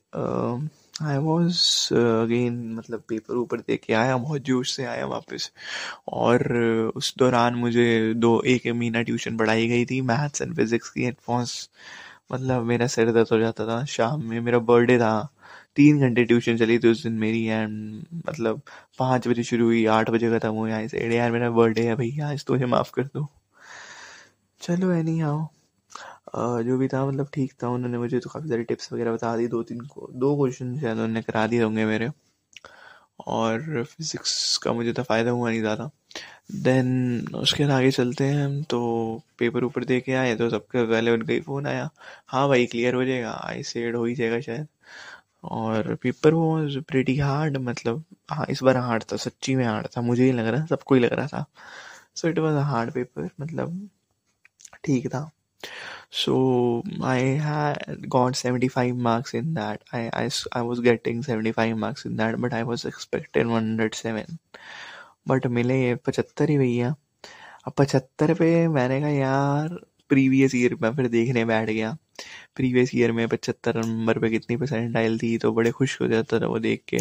आई 1.01 1.17
वॉज़ 1.17 1.57
अगेन 1.93 2.53
मतलब 2.75 3.03
पेपर 3.09 3.35
ऊपर 3.37 3.59
दे 3.59 3.77
के 3.77 3.93
आया 3.93 4.17
बहुत 4.17 4.41
जोश 4.41 4.75
से 4.75 4.85
आया 4.85 5.05
वापस। 5.07 5.51
और 6.07 6.39
uh, 6.39 6.97
उस 6.97 7.13
दौरान 7.17 7.55
मुझे 7.55 8.13
दो 8.13 8.41
एक 8.47 8.67
महीना 8.67 9.01
ट्यूशन 9.01 9.37
पढ़ाई 9.37 9.67
गई 9.67 9.85
थी 9.85 10.01
मैथ्स 10.01 10.41
एंड 10.41 10.55
फिजिक्स 10.55 10.89
की 10.89 11.05
एडवांस 11.05 11.69
मतलब 12.31 12.63
मेरा 12.63 12.87
सिर 12.87 13.11
दर्द 13.11 13.27
हो 13.31 13.39
जाता 13.39 13.65
था 13.67 13.83
शाम 13.85 14.23
में 14.29 14.39
मेरा 14.39 14.59
बर्थडे 14.61 14.97
था। 14.97 15.29
तीन 15.75 15.99
घंटे 15.99 16.23
ट्यूशन 16.25 16.57
चली 16.57 16.77
थी 16.79 16.87
उस 16.87 17.03
दिन 17.03 17.13
मेरी 17.19 17.43
एंड 17.45 18.03
मतलब 18.27 18.61
पाँच 18.99 19.27
बजे 19.27 19.43
शुरू 19.43 19.65
हुई 19.65 19.85
आठ 19.97 20.09
बजे 20.09 20.29
ख़त्म 20.29 20.51
हुई 20.53 20.71
आई 20.71 20.87
से 20.87 21.15
यार 21.15 21.31
मेरा 21.31 21.49
बर्थडे 21.51 21.81
है 21.81 21.95
भैया 21.95 22.29
आज 22.29 22.45
तुझे 22.45 22.65
माफ़ 22.65 22.91
कर 22.93 23.03
दो। 23.03 23.27
चलो 24.61 24.91
एनी 24.91 25.19
हाउ 25.19 25.45
जो 26.35 26.77
भी 26.77 26.87
था 26.87 27.05
मतलब 27.05 27.29
ठीक 27.33 27.53
था, 27.63 27.69
उन्होंने 27.69 27.97
मुझे 27.97 28.19
तो 28.19 28.29
काफ़ी 28.29 28.49
सारी 28.49 28.63
टिप्स 28.63 28.91
वगैरह 28.93 29.13
बता 29.13 29.35
दी, 29.37 29.47
दो 29.47 29.61
तीन 29.63 29.79
को, 29.83 30.09
दो 30.13 30.35
क्वेश्चन 30.37 30.79
शायद 30.79 30.93
उन्होंने 30.93 31.21
करा 31.21 31.45
दिए 31.47 31.63
होंगे 31.63 31.85
मेरे। 31.85 32.09
और 33.27 33.83
फिज़िक्स 33.85 34.57
का 34.57 34.73
मुझे 34.73 34.91
तो 34.93 35.03
फ़ायदा 35.03 35.31
हुआ 35.31 35.49
नहीं 35.49 35.59
ज़्यादा। 35.61 35.89
देन 36.63 37.27
उसके 37.35 37.63
आगे 37.73 37.91
चलते 37.91 38.23
हैं 38.23 38.45
हम 38.45 38.61
तो 38.63 38.79
पेपर 39.39 39.63
ऊपर 39.63 39.83
दे 39.85 39.99
के 40.01 40.13
आए 40.13 40.35
तो 40.35 40.49
सबके 40.49 40.85
पहले 40.85 41.11
उनका 41.11 41.33
ही 41.33 41.39
फ़ोन 41.41 41.67
आया। 41.67 41.89
हाँ 42.27 42.47
भाई 42.49 42.65
क्लियर 42.65 42.95
हो 42.95 43.03
जाएगा 43.05 43.31
आई 43.45 43.63
सेड 43.63 43.95
हो 43.95 44.03
ही 44.05 44.15
जाएगा 44.15 44.39
शायद। 44.41 44.67
और 45.45 45.93
पेपर 46.03 46.33
वो 46.33 46.81
प्रेटी 46.89 47.17
हार्ड 47.19 47.57
मतलब 47.59 48.03
हाँ 48.31 48.45
इस 48.49 48.63
बार 48.63 48.77
हार्ड 48.77 49.03
था, 49.11 49.17
सच्ची 49.17 49.55
में 49.55 49.65
हार्ड 49.65 49.87
था, 49.97 50.01
मुझे 50.01 50.23
ही 50.23 50.31
लग 50.31 50.47
रहा 50.47 50.65
सबको 50.67 50.95
ही 50.95 51.01
लग 51.01 51.13
रहा 51.13 51.27
था। 51.27 51.45
So 52.15 52.27
it 52.29 52.39
was 52.39 52.55
a 52.55 52.61
hard 52.63 52.91
paper 52.93 53.29
मतलब 53.41 53.89
ठीक 54.85 55.07
था। 55.07 55.29
So 56.11 56.35
i 57.01 57.17
had 57.19 58.09
got 58.09 58.35
75 58.35 58.95
marks 58.95 59.33
in 59.33 59.53
that. 59.53 59.81
I, 59.93 60.09
I 60.13 60.29
i 60.53 60.61
was 60.61 60.79
getting 60.79 61.23
75 61.23 61.77
marks 61.77 62.05
in 62.05 62.15
that 62.17 62.39
but 62.41 62.53
i 62.53 62.63
was 62.63 62.85
expecting 62.85 63.49
107 63.49 64.37
but 65.27 65.47
मिले 65.47 65.83
ये 65.83 65.95
पचहत्तर 65.95 66.49
ही 66.49 66.57
भैया। 66.57 66.95
अब 67.67 67.73
पचहत्तर 67.77 68.33
पे 68.33 68.67
मैंने 68.67 68.99
कहा 69.01 69.09
यार 69.09 69.69
प्रीवियस 70.09 70.55
ईयर 70.55 70.75
में 70.75 70.95
फिर 70.95 71.07
देखने 71.07 71.45
बैठ 71.45 71.69
गया। 71.69 71.97
प्रीवियस 72.55 72.95
ईयर 72.95 73.11
में 73.11 73.27
पचहत्तर 73.27 73.77
नंबर 73.85 74.19
पे 74.19 74.29
कितनी 74.29 74.57
परसेंटाइल 74.57 75.17
थी 75.19 75.37
तो 75.37 75.51
बड़े 75.53 75.71
खुश 75.71 76.01
हो 76.01 76.07
जाता 76.07 76.39
था 76.39 76.47
वो 76.47 76.59
देख 76.59 76.83
के। 76.87 76.97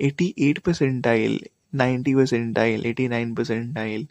Eighty 0.00 0.34
eight 0.38 0.58
percentile 0.58 1.40
ninety 1.74 2.14
percentile 2.14 2.86
eighty 2.86 3.08
nine 3.08 3.34
percentile 3.34 4.08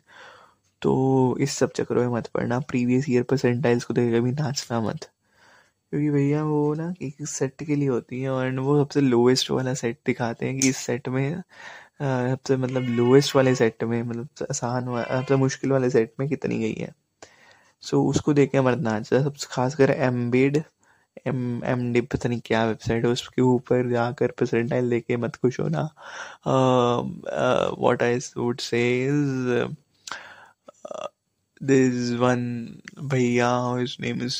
तो 0.82 1.38
इस 1.42 1.58
सब 1.58 1.72
चक्रों 1.76 2.02
में 2.04 2.18
मत 2.18 2.28
पड़ना 2.34 2.60
प्रीवियस 2.70 3.10
ईयर 3.10 3.24
परसेंटाइल्स 3.32 3.84
को 3.86 3.94
देख 3.94 4.14
कभी 4.16 4.32
नाचना 4.32 4.80
मत। 4.82 5.10
क्योंकि 5.92 6.10
भैया 6.12 6.44
वो 6.44 6.74
ना 6.76 6.94
एक 7.04 7.28
सेट 7.30 7.64
के 7.68 7.76
लिए 7.76 7.88
होती 7.90 8.22
है 8.22 8.30
और 8.30 8.60
वो 8.60 8.78
सबसे 8.84 9.02
लोएस्ट 9.02 9.52
वाला 9.52 9.74
सेट 9.74 10.00
दिखाते 10.06 10.46
हैं 10.46 10.60
कि 10.60 10.70
इस 10.70 10.78
सेट 10.78 11.08
में 11.10 11.42
सबसे 12.02 12.58
मतलब 12.58 12.84
लोएस्ट 12.98 13.36
वाले 13.36 13.56
सेट 13.56 13.84
में 13.84 14.02
मतलब 14.04 14.46
आसान 14.52 14.86
सबसे 15.04 15.36
मुश्किल 15.36 15.72
वाले 15.72 15.90
सेट 15.90 16.14
में 16.20 16.28
कितनी 16.30 16.60
गई 16.60 16.74
है। 16.74 16.94
सो 17.84 17.98
so, 17.98 18.10
उसको 18.10 18.34
देख 18.34 18.52
के 18.52 18.62
मरना 18.62 18.96
अच्छा 18.98 19.22
सबसे 19.24 19.48
खासकर 19.52 19.92
एम्बेड 19.92 20.58
एम 21.28 21.64
एम 21.66 21.92
डी 21.94 22.02
पता 22.02 22.30
नहीं 22.30 22.40
क्या 22.46 22.66
वेबसाइट 22.66 23.06
है 23.06 23.12
उसके 23.12 23.42
ऊपर 23.42 23.90
जाकर 23.90 24.32
परसेंटाइल 24.40 24.86
लेके 24.86 25.18
मत 25.18 25.36
खुश 25.36 25.60
होना। 25.60 25.82
What 27.80 28.04
I 28.04 28.20
would 28.38 28.60
say 28.60 28.82
this 31.62 32.12
one 32.20 32.44
भैया 33.04 33.50
his 33.78 33.98
name 34.02 34.22
is 34.24 34.38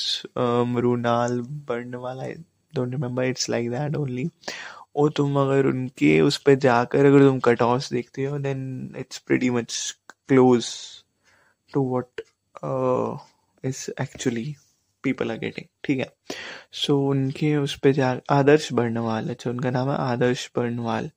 Mrunal 0.74 1.40
Barnwal 1.68 2.20
I 2.20 2.32
don't 2.74 2.92
remember 2.92 3.24
it's 3.24 3.48
like 3.50 3.70
that 3.70 3.96
only 3.96 4.28
और 4.96 5.10
तुम 5.16 5.36
अगर 5.40 5.66
उनके 5.66 6.20
उस 6.20 6.36
पर 6.42 6.54
जाकर 6.54 7.06
अगर 7.06 7.20
तुम 7.20 7.38
कट 7.40 7.62
ऑफ़ 7.62 7.92
देखते 7.94 8.24
हो 8.24 8.38
then 8.38 8.94
it's 8.98 9.18
pretty 9.18 9.50
much 9.50 9.96
close 10.28 10.66
to 11.72 11.88
what 11.90 12.20
is 13.64 13.90
actually 14.02 14.54
people 15.04 15.30
are 15.30 15.38
getting 15.38 15.66
ठीक 15.84 15.98
है? 15.98 16.12
सो 16.72 16.92
so, 16.92 17.10
उनके 17.10 17.56
उस 17.56 17.78
पर 17.78 17.92
जा 17.92 18.20
आदर्श 18.30 18.72
बर्नवाल 18.72 19.28
अच्छा 19.30 19.50
उनका 19.50 19.70
नाम 19.70 19.90
है 19.90 19.96
आदर्श 19.96 20.50
बर्नवाल। 20.56 21.10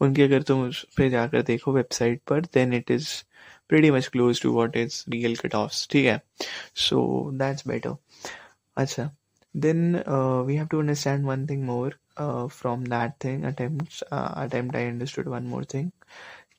उनके 0.00 0.22
अगर 0.22 0.42
तुम 0.42 0.62
उस 0.68 0.82
पर 0.98 1.08
जाकर 1.08 1.42
देखो 1.42 1.72
वेबसाइट 1.72 2.20
पर 2.28 2.40
then 2.54 2.72
it 2.74 2.90
is 2.90 3.08
much 3.92 4.06
close 4.06 4.42
to 4.42 4.52
what 4.54 4.76
is 4.76 5.02
real 5.08 5.36
cut 5.36 5.54
off 5.54 5.86
ठीक 5.90 6.06
है 6.06 6.20
सो 6.88 7.30
दैट्स 7.34 7.68
बेटर 7.68 7.96
अच्छा 8.76 9.10
then 9.54 10.02
uh, 10.06 10.42
we 10.42 10.56
have 10.56 10.68
to 10.70 10.78
understand 10.80 11.26
one 11.26 11.46
thing 11.46 11.64
more 11.66 11.92
uh, 12.16 12.48
from 12.48 12.84
that 12.84 13.18
thing 13.20 13.44
attempts 13.44 14.02
uh, 14.10 14.32
attempt 14.36 14.74
i 14.74 14.86
understood 14.86 15.28
one 15.28 15.46
more 15.46 15.64
thing 15.64 15.90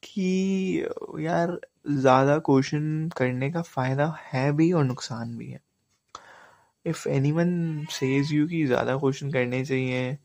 कि 0.03 0.85
यार 1.19 1.59
ज़्यादा 1.89 2.37
question 2.39 3.09
करने 3.17 3.49
का 3.51 3.61
फ़ायदा 3.61 4.07
है 4.23 4.51
भी 4.51 4.71
और 4.71 4.83
नुकसान 4.83 5.35
भी 5.37 5.45
है 5.45 5.59
if 6.85 7.07
any 7.09 7.31
one 7.31 7.53
says 7.91 8.33
you 8.33 8.47
कि 8.47 8.65
ज़्यादा 8.65 8.97
क्वेश्चन 8.97 9.31
करने 9.31 9.63
चाहिए 9.65 10.17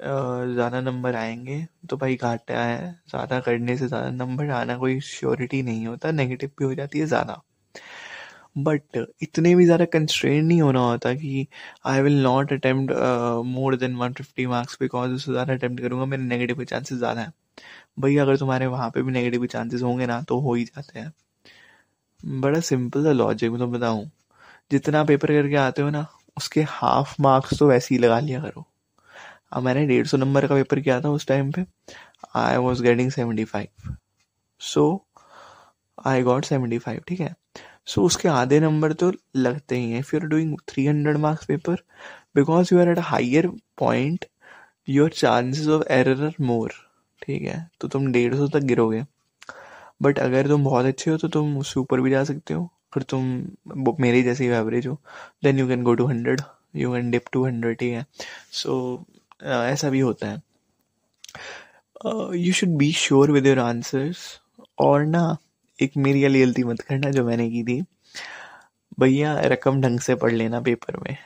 ज़्यादा 0.00 0.80
नंबर 0.80 1.14
आएँगे 1.16 1.64
तो 1.90 1.96
भाई 1.96 2.16
घाटा 2.16 2.62
है। 2.62 2.90
ज़्यादा 3.10 3.40
करने 3.40 3.76
से 3.76 3.86
ज़्यादा 3.88 4.10
नंबर 4.12 4.50
आना 4.52 4.76
कोई 4.78 5.00
श्योरिटी 5.02 5.62
नहीं 5.62 5.86
होता 5.86 6.10
नेगेटिव 6.12 6.50
भी 6.58 6.64
हो 6.64 6.74
जाती 6.74 6.98
है 6.98 7.06
ज़्यादा। 7.06 7.40
बट 8.58 8.96
इतने 9.22 9.54
भी 9.56 9.64
ज़्यादा 9.64 9.84
कंस्ट्रेन 9.86 10.44
नहीं 10.46 10.60
होना 10.62 10.80
होता 10.82 11.12
कि 11.14 11.46
I 11.86 12.00
will 12.02 12.22
not 12.22 12.52
attempt 12.52 12.92
more 13.46 13.76
than 13.76 13.94
one 13.96 14.12
fifty 14.12 14.46
marks 14.46 14.76
because 14.80 15.12
उससे 15.12 15.32
ज़्यादा 15.32 15.52
अटेम्प्ट 15.54 15.82
करूँगा, 15.82 16.04
मेरे 16.06 16.22
नेगेटिव 16.24 16.58
के 16.58 16.64
चांसेस 16.66 16.98
ज़्यादा 16.98 17.20
हैं। 17.20 17.32
भाई 18.00 18.16
अगर 18.18 18.36
तुम्हारे 18.38 18.66
वहाँ 18.68 18.90
पे 18.90 19.02
भी 19.02 19.12
नेगेटिव 19.12 19.40
के 19.42 19.46
चांसेस 19.48 19.82
होंगे 19.82 20.06
ना 20.06 20.20
तो 20.28 20.40
हो 20.40 20.54
ही 20.54 20.64
जाते 20.66 20.98
हैं। 20.98 21.12
बड़ा 22.20 22.60
सिंपल 22.62 23.04
सा 23.04 23.12
लॉजिक 23.12 23.50
मैं 23.50 23.58
तो 23.60 23.66
बताऊँ। 23.68 24.04
जितना 24.70 25.04
पेपर 25.04 25.32
करके 25.32 25.56
आते 25.58 25.82
हो 25.82 25.90
ना, 25.90 26.06
उसके 26.36 26.62
हाफ़ 26.70 27.14
मार्क्स 27.22 27.58
तो 27.58 27.68
वैसे 27.68 27.94
ही 27.94 28.00
लगा 28.00 28.18
लिया 28.20 28.40
करो। 28.42 28.66
अब 29.52 29.62
मैंने 29.62 29.86
डेढ़ 29.86 30.06
सौ 30.06 30.16
नंबर 30.16 30.46
का 30.46 30.54
पेपर 30.54 30.80
किया 30.80 31.00
था 31.00 31.10
उस 31.10 31.26
टाइम 31.26 31.50
पे। 31.52 31.64
I 32.36 32.56
was 32.56 32.82
getting 32.82 33.10
seventy 33.10 33.44
five 33.44 33.94
so 34.60 34.84
I 36.06 36.22
got 36.22 36.44
seventy 36.44 36.78
five 36.78 37.02
ठीक 37.08 37.20
है? 37.20 37.34
सो 37.86 38.00
so, 38.00 38.06
उसके 38.06 38.28
आधे 38.28 38.60
नंबर 38.60 38.92
तो 38.92 39.12
लगते 39.36 39.76
ही 39.76 39.90
हैं। 39.92 40.02
Are 40.14 40.26
doing 40.26 40.56
three 40.68 40.86
hundred 40.86 41.16
marks 41.16 41.46
paper 41.46 41.82
because 42.36 42.74
you 42.74 42.80
are 42.80 42.88
at 42.88 42.98
higher 42.98 43.48
point 43.78 44.24
your 44.88 45.10
chances 45.10 45.68
of 45.68 45.86
error 45.92 46.32
more 46.40 46.72
ठीक 47.22 47.42
है? 47.42 47.70
तो 47.80 47.88
तुम 47.88 48.10
डेढ़ 48.12 48.34
सौ 48.34 48.46
तक 48.48 48.64
गिरोगे। 48.64 49.02
बट 50.02 50.18
अगर 50.18 50.48
तुम 50.48 50.64
बहुत 50.64 50.86
अच्छे 50.86 51.10
हो 51.10 51.16
तो 51.16 51.28
तुम 51.28 51.56
उससे 51.58 51.80
ऊपर 51.80 52.00
भी 52.00 52.10
जा 52.10 52.22
सकते 52.24 52.54
हो। 52.54 52.64
अगर 52.64 53.02
तुम 53.02 53.96
मेरे 54.00 54.22
जैसे 54.22 54.44
ही 54.44 54.50
एवरेज 54.50 54.86
हो 54.86 54.98
then 55.44 55.58
you 55.58 55.66
can 55.68 55.82
go 55.84 55.94
to 55.94 56.06
hundred 56.06 56.40
you 56.76 56.92
can 56.92 57.10
dip 57.10 57.24
to 57.32 57.44
hundred 57.44 57.78
ठीक 57.78 57.92
है? 57.94 58.04
सो 58.52 59.04
ऐसा 59.44 59.90
भी 59.90 60.00
होता 60.00 60.26
है। 60.26 60.42
You 62.38 62.52
should 62.52 62.68
be 62.68 62.92
sure 62.92 63.30
with 63.30 63.46
your 63.46 63.58
answers 63.58 64.40
और 64.78 65.04
ना 65.04 65.36
एक 65.82 65.92
मेरी 65.96 66.22
वाली 66.22 66.40
गलती 66.40 66.64
मत 66.64 66.80
करना 66.80 67.10
जो 67.10 67.24
मैंने 67.24 67.50
की 67.50 67.64
थी। 67.64 67.84
भैया, 69.00 69.40
रकम 69.40 69.80
ढंग 69.80 70.00
से 70.00 70.14
पढ़ 70.14 70.32
लेना 70.32 70.60
पेपर 70.60 70.96
में। 70.96 71.16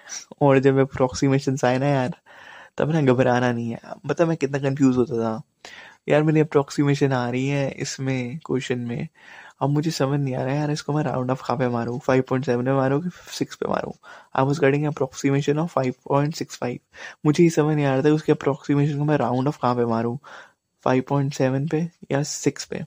और 0.41 0.59
जब 0.59 0.79
अप्रोक्सीमेशन 0.79 1.57
आए 1.65 1.79
ना 1.79 1.87
यार, 1.87 2.13
तब 2.79 2.91
ना 2.91 3.03
घबराना 3.03 3.53
नहीं 3.53 3.71
है। 3.71 3.81
मतलब 4.07 4.29
मैं 4.29 4.37
कितना 4.37 4.59
कंफ्यूज 4.59 4.97
होता 4.97 5.15
था। 5.15 5.43
यार, 6.09 6.23
मेरी 6.23 6.41
अप्रोक्सीमेशन 6.41 7.13
आ 7.13 7.31
रही 7.31 7.49
है 7.49 7.71
इसमें 7.71 8.39
क्वेश्चन 8.39 8.79
में। 8.79 9.09
अब 9.65 9.71
मुझे 9.71 9.91
समझ 9.91 10.21
नहीं 10.21 10.35
आ 10.35 10.43
रहा 10.43 10.55
है 10.55 10.59
यार 10.61 10.71
इसको 10.71 10.93
मैं 10.93 11.03
राउंड 11.05 11.31
ऑफ़ 11.31 11.43
कहाँ 11.47 11.59
पे 11.59 11.69
मारूँ 11.69 11.99
फाइव 12.07 12.25
पॉइंट 12.29 12.47
सेवन 12.47 12.65
पे 12.65 12.73
मारूँ 12.73 13.03
कि 13.03 13.11
सिक्स 13.39 13.57
पे 13.57 13.69
मारूँ? 13.69 13.93
I 14.37 14.45
was 14.45 14.61
getting 14.61 14.87
approximation 14.87 15.59
of 15.59 15.71
five 15.73 15.95
point 16.09 16.35
six 16.35 16.57
five 16.59 16.79
मुझे 17.27 17.45
ये 17.45 17.51
समझ 17.51 17.75
नहीं 17.77 17.87
आ 17.87 17.95
रहा 17.95 18.03
था 18.03 18.15
उसके 18.15 18.33
अप्रोक्सीमेशन 18.33 18.99
को 18.99 19.05
मैं 19.05 19.17
राउंड 19.19 19.49
ऑफ़ 19.49 19.59
कहाँ 19.63 19.75
पे 19.77 19.85
मारूँ? 19.87 20.19
फाइव 20.85 21.05
पॉइंट 21.09 21.35
सेवन 21.35 21.69
पे 21.69 21.89
या 22.13 22.23
सिक्स 22.23 22.65
पे? 22.65 22.85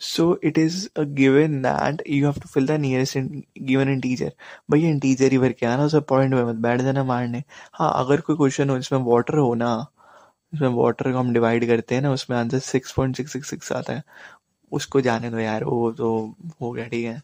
So 0.00 0.24
it 0.48 0.58
is 0.58 0.76
a 0.96 1.04
given 1.06 1.62
that 1.62 2.02
you 2.06 2.24
have 2.26 2.38
to 2.40 2.48
fill 2.48 2.66
the 2.66 2.76
nearest 2.78 3.16
in, 3.16 3.44
given 3.68 3.88
integer. 3.94 4.30
भैया 4.70 4.90
इंटीजर 4.90 5.32
ही 5.32 5.38
भर 5.38 5.52
के 5.52 5.66
आना 5.66 5.84
उसे 5.84 6.00
पॉइंट 6.12 6.34
में 6.34 6.42
मत 6.44 6.56
बैठ 6.66 6.80
जाना 6.80 7.04
मारने। 7.04 7.42
हाँ 7.74 7.92
अगर 7.96 8.20
कोई 8.20 8.36
क्वेश्चन 8.36 8.70
हो 8.70 8.76
जिसमें 8.78 9.00
वाटर 9.04 9.38
हो 9.38 9.54
ना 9.54 9.70
जिसमें 10.52 10.68
वाटर 10.68 11.12
को 11.12 11.18
हम 11.18 11.32
डिवाइड 11.34 11.66
करते 11.66 11.94
हैं 11.94 12.02
ना 12.02 12.12
उसमें 12.12 12.36
answer 12.38 12.58
six 12.58 12.92
point 12.92 13.16
six 13.16 13.32
six 13.32 13.50
six 13.50 13.72
आता 13.72 13.92
है। 13.92 14.02
उसको 14.72 15.00
जाने 15.00 15.30
दो 15.30 15.38
यार, 15.38 15.64
वो 15.64 15.92
तो 15.92 16.34
हो 16.62 16.70
गया, 16.72 16.86
ठीक 16.88 17.04
है। 17.06 17.22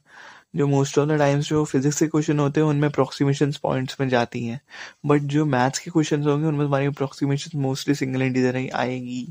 जो 0.56 0.66
मोस्ट 0.66 0.98
ऑफ़ 0.98 1.08
द 1.08 1.18
टाइम्स 1.18 1.48
जो 1.48 1.64
फिजिक्स 1.64 1.98
के 2.00 2.06
क्वेश्चन 2.06 2.38
होते 2.38 2.60
हैं, 2.60 2.66
उनमें 2.68 2.88
अप्रोक्सीमेशन 2.88 3.52
पॉइंट्स 3.62 3.96
में 4.00 4.08
जाती 4.08 4.44
हैं। 4.46 4.60
बट 5.06 5.22
जो 5.34 5.44
मैथ्स 5.46 5.78
के 5.78 5.90
क्वेश्चन 5.90 6.22
होंगे, 6.22 6.46
उनमें 6.46 6.64
तुम्हारी 6.66 6.86
अप्रोक्सीमेशन 6.86 7.58
मोस्टली 7.60 7.94
सिंगल 7.94 8.22
इंटीजर 8.22 8.56
ही 8.56 8.68
आएगी। 8.68 9.26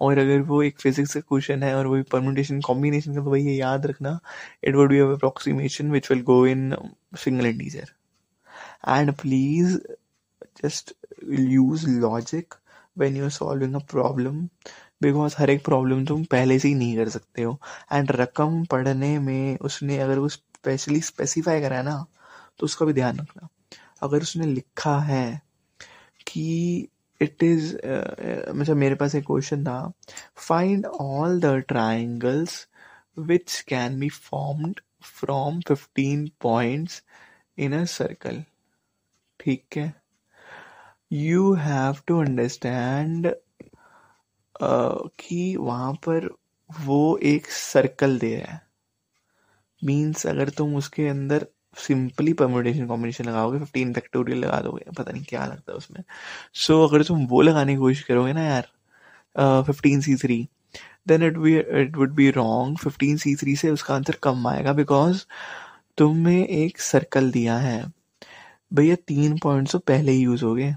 और 0.00 0.18
अगर 0.18 0.40
वो 0.40 0.62
एक 0.62 0.80
फिजिक्स 0.80 1.14
का 1.14 1.20
क्वेश्चन 1.20 1.62
है 1.62 1.74
और 1.76 1.86
वो 1.86 2.02
परमुटेशन 2.12 2.60
कॉम्बिनेशन 2.60 3.14
का 3.14 3.24
तो 3.24 3.30
भाई 3.30 3.42
याद 3.42 3.86
रखना 3.86 4.18
it 4.64 4.74
would 4.74 4.90
be 4.90 4.98
approximation 5.00 5.90
which 5.92 6.10
will 6.10 6.22
go 6.22 6.46
in 6.46 6.76
single 7.18 7.46
integer 7.46 7.90
and 8.88 9.12
please 9.12 9.76
just 10.62 10.92
use 11.24 11.88
logic 11.90 12.54
when 12.98 13.16
you 13.16 13.24
are 13.24 13.30
solving 13.30 13.74
a 13.74 13.78
problem 13.90 14.46
because 15.00 15.34
हर 15.38 15.50
एक 15.50 15.64
प्रॉब्लम 15.64 16.04
तुम 16.06 16.24
पहले 16.24 16.58
से 16.58 16.68
ही 16.68 16.74
नहीं 16.74 16.96
कर 16.96 17.08
सकते 17.08 17.42
हो। 17.42 17.58
एंड 17.92 18.10
रकम 18.12 18.64
पढ़ने 18.64 19.18
में 19.18 19.58
उसने 19.58 19.98
अगर 19.98 20.18
वो 20.18 20.28
स्पेशली 20.28 21.00
स्पेसिफाई 21.02 21.60
करा 21.60 21.76
है 21.76 21.82
ना 21.84 22.04
तो 22.58 22.64
उसका 22.66 22.86
भी 22.86 22.92
ध्यान 22.92 23.18
रखना। 23.18 23.48
अगर 24.02 24.22
उसने 24.22 24.46
लिखा 24.46 24.98
है 25.00 25.40
कि 26.26 26.88
इट 27.20 27.42
इज़ 27.42 27.74
मतलब 28.54 28.76
मेरे 28.76 28.94
पास 28.94 29.14
एक 29.14 29.24
क्वेश्चन 29.26 29.64
था। 29.64 29.92
Find 30.38 30.86
all 30.86 31.40
the 31.40 31.54
triangles 31.68 32.66
which 33.18 33.60
can 33.68 33.98
be 34.00 34.08
formed 34.08 34.80
from 35.20 35.60
fifteen 35.68 36.28
points 36.42 37.02
in 37.58 37.80
a 37.80 37.84
circle 37.90 38.42
ठीक 39.40 39.76
है? 39.76 39.92
यू 41.12 41.52
हैव 41.54 41.96
टू 42.06 42.20
अंडरस्टैंड 42.20 43.34
कि 44.62 45.56
वहाँ 45.56 45.92
पर 46.06 46.28
वो 46.70 47.18
एक 47.24 47.46
सर्कल 47.46 48.18
दे 48.18 48.34
रहा 48.36 48.52
है। 48.52 48.60
मीन्स 49.82 50.26
अगर 50.26 50.48
तुम 50.48 50.76
उसके 50.76 51.06
अंदर 51.08 51.46
सिंपली 51.78 52.32
परमोटेशन 52.32 52.86
कॉम्बिनेशन 52.86 53.24
लगाओगे 53.24 53.58
फिफ्टीन 53.58 53.92
फैक्टोरियल 53.92 54.38
लगा 54.38 54.60
दोगे 54.60 54.90
पता 54.98 55.12
नहीं 55.12 55.24
क्या 55.24 55.44
लगता 55.46 55.72
है 55.72 55.78
उसमें। 55.78 56.02
सो 56.54 56.74
so, 56.74 56.90
अगर 56.90 57.04
तुम 57.04 57.26
वो 57.26 57.40
लगाने 57.42 57.72
की 57.72 57.78
कोशिश 57.78 58.02
करोगे 58.02 58.32
ना 58.32 58.42
यार 58.42 59.62
fifteen 59.62 60.00
C 60.00 60.14
three 60.16 60.48
then 61.08 61.22
it 61.22 61.36
be 61.38 61.56
it 61.56 61.96
would 61.96 62.14
be 62.14 62.30
wrong 62.30 62.78
fifteen 62.78 63.16
C 63.16 63.34
three 63.36 63.56
से 63.56 63.70
उसका 63.70 63.94
आंसर 63.94 64.16
कम 64.22 64.46
आएगा 64.46 64.72
बिकॉज़ 64.72 65.24
तुम्हें 65.98 66.46
एक 66.46 66.80
सर्कल 66.80 67.30
दिया 67.30 67.56
है। 67.58 67.84
भैया 68.74 68.94
तीन 69.08 69.38
पॉइंट्स 69.38 69.72
तो 69.72 69.78
पहले 69.78 70.12
ही 70.12 70.22
यूज़ 70.22 70.44
हो 70.44 70.54
गए 70.54 70.74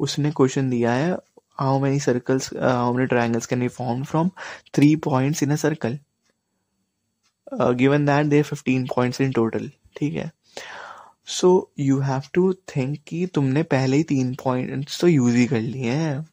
उसने 0.00 0.30
क्वेश्चन 0.30 0.70
दिया 0.70 0.92
है 0.92 1.16
how 1.58 1.78
many 1.80 2.00
circles 2.00 2.52
how 2.54 2.92
many 2.92 3.06
triangles 3.06 3.46
can 3.46 3.60
be 3.60 3.68
form 3.68 4.02
from 4.04 4.30
three 4.74 4.94
points 5.04 5.42
in 5.42 5.50
a 5.50 5.56
circle 5.56 5.98
given 7.74 8.06
that 8.06 8.26
there 8.26 8.42
fifteen 8.44 8.86
points 8.94 9.20
in 9.20 9.32
total 9.32 9.70
ठीक 9.96 10.14
है? 10.14 10.30
So 11.26 11.70
you 11.78 11.98
have 12.00 12.22
to 12.34 12.52
think 12.76 12.98
कि 13.08 13.26
तुमने 13.34 13.62
पहले 13.74 13.96
ही 13.96 14.02
तीन 14.04 14.34
पॉइंट्स 14.44 15.00
तो 15.00 15.08
यूज़ 15.08 15.36
ही 15.36 15.46
कर 15.46 15.60
लिए 15.60 15.90
हैं। 15.90 16.26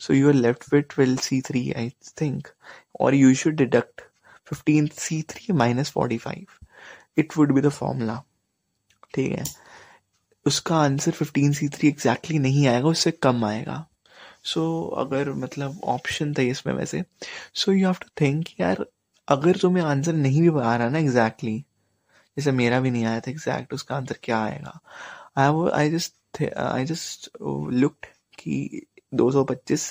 So 0.00 0.14
you 0.14 0.28
are 0.28 0.34
left 0.34 0.72
with 0.74 0.82
twelve 0.94 1.16
C 1.22 1.40
three 1.40 1.70
I 1.72 1.90
think 2.20 2.48
और 3.00 3.14
you 3.14 3.34
should 3.34 3.56
deduct 3.56 4.00
fifteen 4.48 4.86
C 4.94 5.20
three 5.30 5.52
minus 5.54 5.90
forty 5.90 6.18
five 6.18 6.46
it 7.18 7.36
would 7.36 7.52
be 7.54 7.60
the 7.60 7.68
formula 7.70 8.22
ठीक 9.14 9.32
है? 9.32 9.44
उसका 10.46 10.76
answer 10.76 11.12
fifteen 11.12 11.52
C 11.52 11.68
three 11.68 11.88
exactly 11.88 12.38
नहीं 12.38 12.66
आएगा, 12.68 12.88
उससे 12.88 13.10
कम 13.12 13.44
आएगा। 13.44 13.86
सो 14.46 14.60
so, 14.92 14.98
अगर 15.00 15.32
मतलब 15.34 15.80
ऑप्शन 15.84 16.34
था 16.34 16.42
इसमें 16.42 16.74
वैसे 16.74 17.02
so 17.54 17.72
you 17.72 17.86
have 17.86 17.96
to 18.02 18.08
think 18.20 18.48
यार 18.60 18.84
अगर 19.28 19.56
तुम्हें 19.56 19.84
आंसर 19.84 20.12
नहीं 20.14 20.42
भी 20.42 20.60
आ 20.60 20.76
रहा 20.76 20.88
ना 20.88 20.98
एग्जैक्टली 20.98 21.52
exactly, 21.52 21.72
जैसे 22.36 22.52
मेरा 22.52 22.80
भी 22.80 22.90
नहीं 22.90 23.04
आया 23.04 23.20
था 23.20 23.30
एग्जैक्ट 23.30 23.74
उसका 23.74 23.96
आंसर 23.96 24.18
क्या 24.22 24.38
आएगा? 24.44 24.80
I 25.38 25.70
I 25.74 25.90
just 25.90 26.42
I 26.58 26.84
just 26.84 27.30
looked 27.72 28.06
कि 28.38 28.82
225 29.14 29.86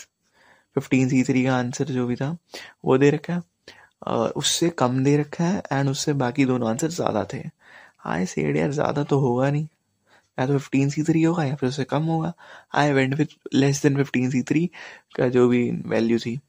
15 0.75 1.09
सी 1.09 1.23
थ्री 1.23 1.43
का 1.45 1.55
आंसर 1.57 1.85
जो 1.85 2.05
भी 2.07 2.15
था 2.15 2.37
वो 2.85 2.97
दे 2.97 3.09
रखा 3.11 3.33
है। 3.33 3.41
uh, 4.07 4.31
उससे 4.35 4.69
कम 4.79 5.03
दे 5.03 5.17
रखा 5.17 5.43
है 5.45 5.63
एंड 5.71 5.89
उससे 5.89 6.13
बाकी 6.15 6.45
दोनों 6.45 6.69
आंसर 6.69 6.89
ज़्यादा 6.91 7.25
थे। 7.33 7.43
आई 8.05 8.25
सेड 8.25 8.57
यार 8.57 8.71
ज़्यादा 8.71 9.03
तो 9.03 9.19
होगा 9.19 9.49
नहीं। 9.51 9.67
या 10.39 10.47
तो 10.47 10.53
फिफ्टीन 10.53 10.89
सी 10.89 11.03
थ्री 11.03 11.23
होगा 11.23 11.43
या 11.43 11.55
फिर 11.55 11.69
उससे 11.69 11.83
कम 11.83 12.03
होगा। 12.03 12.33
I 12.75 12.91
went 12.93 13.15
with 13.15 13.25
less 13.53 13.81
than 13.83 13.95
fifteen 13.95 14.29
C 14.31 14.41
three 14.41 14.69
का 15.17 15.29
जो 15.29 15.47
भी 15.47 15.71
वैल्यू 15.71 16.19
थी। 16.19 16.39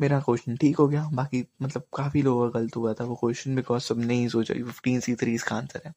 मेरा 0.00 0.20
क्वेश्चन 0.20 0.56
ठीक 0.56 0.76
हो 0.76 0.88
गया। 0.88 1.10
बाकी 1.12 1.46
मतलब 1.62 1.82
काफ़ी 1.96 2.22
लोगों 2.22 2.50
का 2.50 2.60
गलत 2.60 2.76
हुआ 2.76 2.92
था। 2.92 3.04
वो 3.04 3.14
क्वेश्चन 3.14 3.56
बिकॉज़ 3.56 3.82
सब 3.82 3.98
नहीं 3.98 4.28
सोचा 4.28 4.54
कि 4.54 4.62
फिफ्टीन 4.62 5.00
सी 5.00 5.14
थ्री 5.14 5.34
इसका 5.34 5.56
आंसर 5.56 5.80
है। 5.86 5.92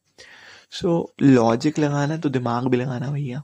सो 0.70 1.12
so, 1.20 1.22
लॉजिक 1.22 1.78
लगाना 1.78 2.14
है 2.14 2.20
तो 2.20 2.28
दिमाग 2.28 2.66
भी 2.66 2.76
लगाना 2.76 3.10
भैया। 3.10 3.42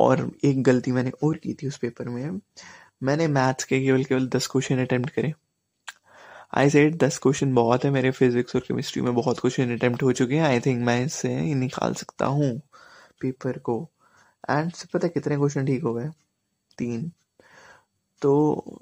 और 0.00 0.30
एक 0.44 0.62
गलती 0.62 0.92
मैंने 0.92 1.10
और 1.24 1.36
की 1.36 1.54
थी 1.54 1.68
उस 1.68 1.76
पेपर 1.78 2.08
में। 2.08 2.40
मैंने 3.02 3.28
मैथ्स 3.28 3.64
के 3.64 3.80
केवल 3.80 4.04
केवल 4.04 4.26
दस 4.28 4.46
क्वेश्चन 4.46 4.78
अटेम्प्ट 4.78 5.10
करे। 5.10 5.34
आई 6.52 6.70
सेड 6.70 6.96
दस 6.98 7.18
क्वेश्चन 7.18 7.54
बहुत 7.54 7.84
है 7.84 7.90
मेरे 7.90 8.10
फिजिक्स 8.10 8.56
और 8.56 8.62
केमिस्ट्री 8.62 9.02
में, 9.02 9.14
बहुत 9.14 9.40
क्वेश्चन 9.40 9.72
अटेम्प्ट 9.74 10.02
हो 10.02 10.12
चुके 10.12 10.34
हैं। 10.34 10.42
आई 10.44 10.60
थिंक 10.60 10.82
मैं 10.86 11.04
इससे 11.04 11.28
निकाल 11.54 11.94
सकता 11.94 12.26
हूँ 12.26 12.50
पेपर 13.20 13.58
को। 13.60 13.76
एंड 14.50 14.72
से 14.72 14.88
पता 14.94 15.08
कितने 15.08 15.36
क्वेश्चन 15.36 15.66
ठीक 15.66 15.82
हो 15.82 15.94
गए? 15.94 16.08
तीन। 16.78 17.10
तो 18.22 18.78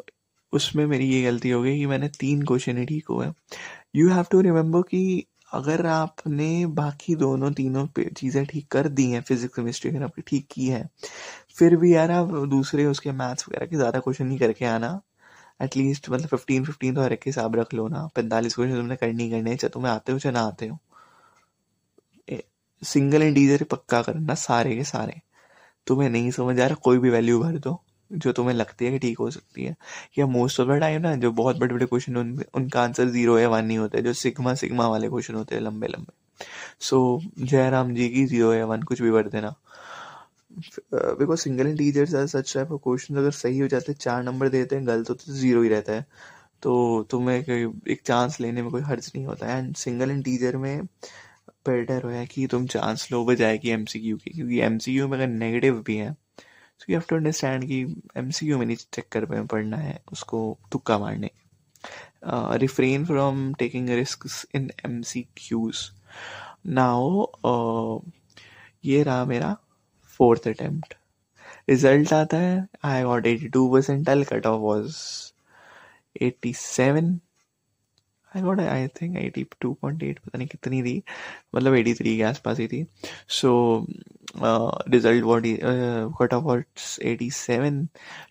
उसमें 0.53 0.85
मेरी 0.87 1.07
ये 1.07 1.23
गलती 1.23 1.51
हो 1.51 1.63
गई 1.63 1.77
कि 1.79 1.87
मैंने 1.87 2.09
तीन 2.21 2.43
क्वेश्चन 2.47 2.79
ही 2.79 2.85
ठीक 2.87 3.09
हुए। 3.11 3.27
यू 3.97 4.09
हैव 4.11 4.27
टू 4.31 4.41
रिमेम्बर 4.41 4.83
कि 4.83 5.25
अगर 5.55 5.87
आपने 5.87 6.67
बाकी 6.75 7.15
दोनों 7.17 7.51
तीनों 7.53 7.87
चीज़ें 8.17 8.45
ठीक 8.47 8.67
कर 8.73 8.89
दी 8.89 9.11
हैं 9.11 9.21
फिजिक्स 9.23 9.55
केमिस्ट्री 9.55 9.91
अगर 9.91 10.03
आपने 10.05 10.23
ठीक 10.27 10.47
की 10.53 10.67
है, 10.67 10.89
फिर 11.59 11.77
भी 11.77 11.95
यार 11.95 12.11
आप 12.11 12.29
दूसरे 12.49 12.87
उसके 12.87 13.13
मैथ्स 13.13 13.49
वगैरह 13.49 13.67
के 13.67 13.77
ज़्यादा 13.77 14.01
क्वेश्चन 14.01 14.27
नहीं 14.27 14.39
करके 14.39 14.65
आना। 14.67 15.01
एटलीस्ट 15.61 16.09
मतलब 16.11 16.29
फिफ्टीन 16.29 16.65
फिफ्टीन 16.65 16.95
तो 16.95 17.03
हर 17.03 17.13
एक 17.13 17.23
हिसाब 17.27 17.57
रख 17.57 17.75
लो 17.75 17.89
ना। 17.89 18.07
पैंतालीस 18.17 18.55
क्वेश्चन 18.55 18.77
तुमने 18.77 18.97
करनी 18.97 19.31
करने 19.31 19.57
चाहे 19.57 19.71
तुम्हें 19.71 19.93
आते 19.93 20.13
हो 20.13 20.19
चाहे 20.19 20.33
ना 20.33 20.41
आते 20.41 20.67
हो। 20.67 20.79
सिंगल 22.83 23.23
इंटीजर 23.23 23.63
पक्का 23.71 24.01
करना 24.03 24.35
सारे 24.35 24.75
के 24.77 24.85
सारे। 24.85 25.21
तुम्हें 25.87 26.09
नहीं 26.11 26.31
समझ 26.31 26.59
आ 26.61 26.67
रहा 26.67 26.75
कोई 26.85 26.99
भी 26.99 27.11
वैल्यू 27.11 27.41
भर 27.41 27.59
दो 27.59 27.81
जो 28.11 28.33
तुम्हें 28.33 28.55
लगती 28.55 28.85
है 28.85 28.91
कि 28.93 28.99
ठीक 28.99 29.19
हो 29.19 29.31
सकती 29.31 29.65
है। 29.65 29.75
या 30.19 30.27
मोस्ट 30.27 30.61
ऑफ़ 30.61 30.69
द 30.69 30.79
टाइम 30.81 31.01
ना 31.03 31.15
जो 31.17 31.31
बहुत 31.33 31.57
बड़े 31.59 31.75
बड़े 31.75 31.87
क्वेश्चन 31.87 32.17
उन, 32.17 32.43
उनका 32.55 32.83
आंसर 32.83 33.09
ज़ीरो 33.09 33.39
या 33.39 33.49
वन 33.49 33.65
नहीं 33.65 33.79
होता 33.79 33.99
है 33.99 34.05
जो 34.05 34.13
सिग्मा 34.13 34.55
सिग्मा 34.55 34.87
वाले 34.89 35.09
क्वेश्चन 35.09 35.35
होते 35.35 35.55
हैं 35.55 35.63
लंबे 35.63 35.87
लंबे 35.87 36.45
सो 36.81 37.21
so, 37.21 37.47
जयराम 37.49 37.95
जी 37.95 38.09
की 38.09 38.25
ज़ीरो 38.27 38.53
या 38.55 38.67
वन 38.67 38.83
कुछ 38.83 39.03
भी 39.03 39.11
भर 39.11 39.29
देना। 39.29 39.55
Because 40.51 41.41
single 41.41 41.67
integers 41.67 42.15
such 42.33 42.53
type 42.55 42.73
of 42.73 42.81
question 42.85 43.17
अगर 43.17 43.31
सही 43.33 43.59
हो 43.59 43.69
जाते 43.69 43.93
हैं 43.93 43.99
चार 43.99 44.23
नंबर 44.23 44.49
देते 44.49 44.77
हैं, 44.77 44.87
गलत 44.87 45.11
होते 45.11 45.25
तो 45.27 45.33
ज़ीरो 45.33 45.63
ही 45.63 45.69
रहता 45.69 45.93
है। 45.93 46.07
तो 46.63 47.03
तुम्हें 47.11 47.37
एक 47.39 48.01
चांस 48.05 48.41
लेने 48.41 48.63
में 48.63 48.71
कोई 48.71 48.83
हर्ज 48.83 49.11
नहीं 49.15 49.27
होता। 49.27 49.47
है 49.47 49.59
एंड 49.59 49.75
सिंगल 49.77 50.11
इंटीजर 50.11 50.57
में 50.57 50.85
बेटर 51.67 52.07
है 52.07 52.25
कि 52.27 52.47
तुम 52.47 52.67
चांस 52.67 53.09
लो 53.13 53.25
बजाय 53.25 53.59
कि 53.59 53.71
एमसीक्यू 53.71 54.17
की, 54.17 54.31
क्योंकि 54.31 54.59
एम 54.59 54.61
सी 54.61 54.65
एमसीक्यू 54.65 55.09
में 55.09 55.17
अगर 55.19 55.27
नेगेटिव 55.29 55.83
भी 55.87 55.97
है 55.97 56.13
so 56.13 56.93
you 56.93 56.99
have 56.99 57.05
to 57.09 57.17
understand 57.17 57.65
कि 57.65 57.81
एम 58.17 58.31
सी 58.31 58.47
क्यू 58.47 58.59
में 58.59 58.67
नहीं 58.67 58.77
चक्कर 58.95 59.27
में 59.27 59.47
पढ़ना 59.47 59.77
है 59.77 59.99
उसको 60.13 60.59
तुक्का 60.73 60.99
मारने। 60.99 61.31
Refrain 62.59 63.05
from 63.07 63.53
taking 63.55 63.89
risk 63.91 64.27
in 64.55 64.71
M 64.87 65.01
C 65.03 65.23
Qs 65.37 65.91
now 66.67 67.27
ये 68.85 69.03
रहा 69.03 69.25
मेरा 69.25 69.57
फोर्थ 70.19 70.49
अटेम्प्ट 70.49 70.95
रिज़ल्ट 71.71 72.13
आता 72.13 72.37
है 72.39 72.67
I 72.85 73.03
got 73.05 73.27
eighty 73.27 73.49
two 73.49 73.69
percent 73.73 74.09
L 74.09 74.25
cut 74.25 74.47
off 74.47 74.61
was 74.61 74.97
eighty 76.23 76.53
seven 76.55 77.19
I 78.33 78.43
got 78.43 78.61
I 78.61 78.87
think 79.01 79.17
eighty 79.19 79.45
two 79.61 79.73
point 79.83 80.03
eight 80.03 80.19
पता 80.19 80.39
नहीं 80.39 80.49
कितनी 80.49 80.83
थी 80.83 81.03
मतलब 81.55 81.75
एटी 81.75 81.95
थ्री 81.95 82.17
के 82.17 82.23
आसपास 82.23 82.59
ही 82.59 82.67
थी. 82.69 82.85
So 83.29 83.87
result 84.37 85.25
what 85.25 85.45
cut 86.21 86.35
off 86.35 86.45
what's 86.45 86.99
eighty 87.03 87.31
seven 87.31 87.87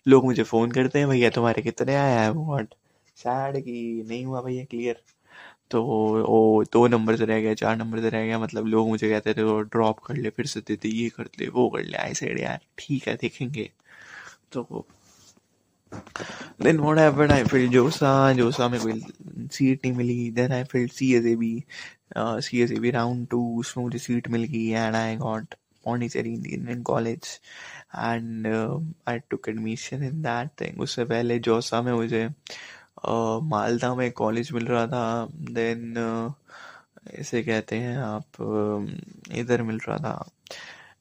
लोग 0.08 0.24
मुझे 0.24 0.42
फ़ोन 0.42 0.70
करते 0.72 0.98
हैं, 0.98 1.08
भैया, 1.08 1.30
तुम्हारे 1.30 1.62
कितने 1.62 1.94
आया 1.96 2.20
है? 2.20 2.30
वॉट 2.32 2.74
सैड 3.16 3.56
कि 3.64 4.04
नहीं 4.08 4.24
हुआ, 4.24 4.40
भैया 4.42 4.64
क्लियर 4.64 5.00
तो 5.70 5.82
ओ 6.28 6.64
दो 6.72 6.86
नंबर 6.88 7.16
से 7.16 7.24
रह 7.26 7.40
गया, 7.40 7.54
चार 7.54 7.76
नंबर 7.76 8.00
से 8.00 8.10
रह 8.10 8.24
गया 8.26 8.38
मतलब 8.38 8.66
लोग 8.66 8.88
मुझे 8.88 9.08
कहते 9.10 9.34
थे 9.34 9.42
ड्रॉप 9.64 9.98
कर 10.06 10.16
ले, 10.16 10.30
फिर 10.30 10.46
से 10.46 10.60
दे 10.60 10.76
दे, 10.76 10.88
ये 10.88 11.08
कर 11.08 11.24
ले, 11.40 11.48
वो 11.48 11.68
कर 11.70 11.82
ले, 11.84 11.96
ऐसे 11.98 12.34
यार, 12.42 12.60
ठीक 12.78 13.08
है, 13.08 13.16
देखेंगे। 13.20 13.70
तो 14.52 14.86
then 16.62 16.78
whatever 16.98 17.32
I 17.32 17.44
feel 17.44 17.68
JoSAA 17.70 18.32
JoSAA 18.32 18.68
में 18.68 18.80
कोई 18.80 19.00
सीट 19.52 19.84
नहीं 19.84 19.92
मिली। 19.96 20.30
Then 20.30 20.52
I 20.52 20.64
feel 20.72 20.88
C 20.88 21.12
S 21.14 21.26
A 21.26 21.34
B 21.36 21.52
C 22.16 22.60
S 22.62 22.72
A 22.72 22.78
B 22.80 22.90
round 22.90 23.26
two 23.28 23.40
उसमें 23.60 23.84
मुझे 23.84 23.98
सीट 23.98 24.28
मिल 24.28 24.44
गई 24.44 24.66
and 24.68 24.94
I 24.96 25.16
got 25.16 25.54
Pondicherry 25.84 26.32
Indian 26.34 26.82
college 26.82 27.28
and 27.96 28.46
I 29.08 29.18
took 29.30 29.48
admission 29.48 30.02
in 30.04 30.22
that 30.22 30.50
thing 30.60 30.80
उससे 30.82 31.04
पहले 31.04 31.38
जोसा 31.38 31.82
में 31.82 31.92
मुझे 31.92 32.28
मालदा 33.44 33.94
में 33.94 34.10
कॉलेज 34.12 34.52
मिल 34.52 34.66
रहा 34.66 34.86
था 34.86 35.28
देन 35.52 35.94
इसे 37.20 37.42
कहते 37.42 37.76
हैं 37.76 37.96
आप 37.98 38.42
इधर 39.38 39.62
मिल 39.62 39.78
रहा 39.88 39.96
था। 39.98 40.28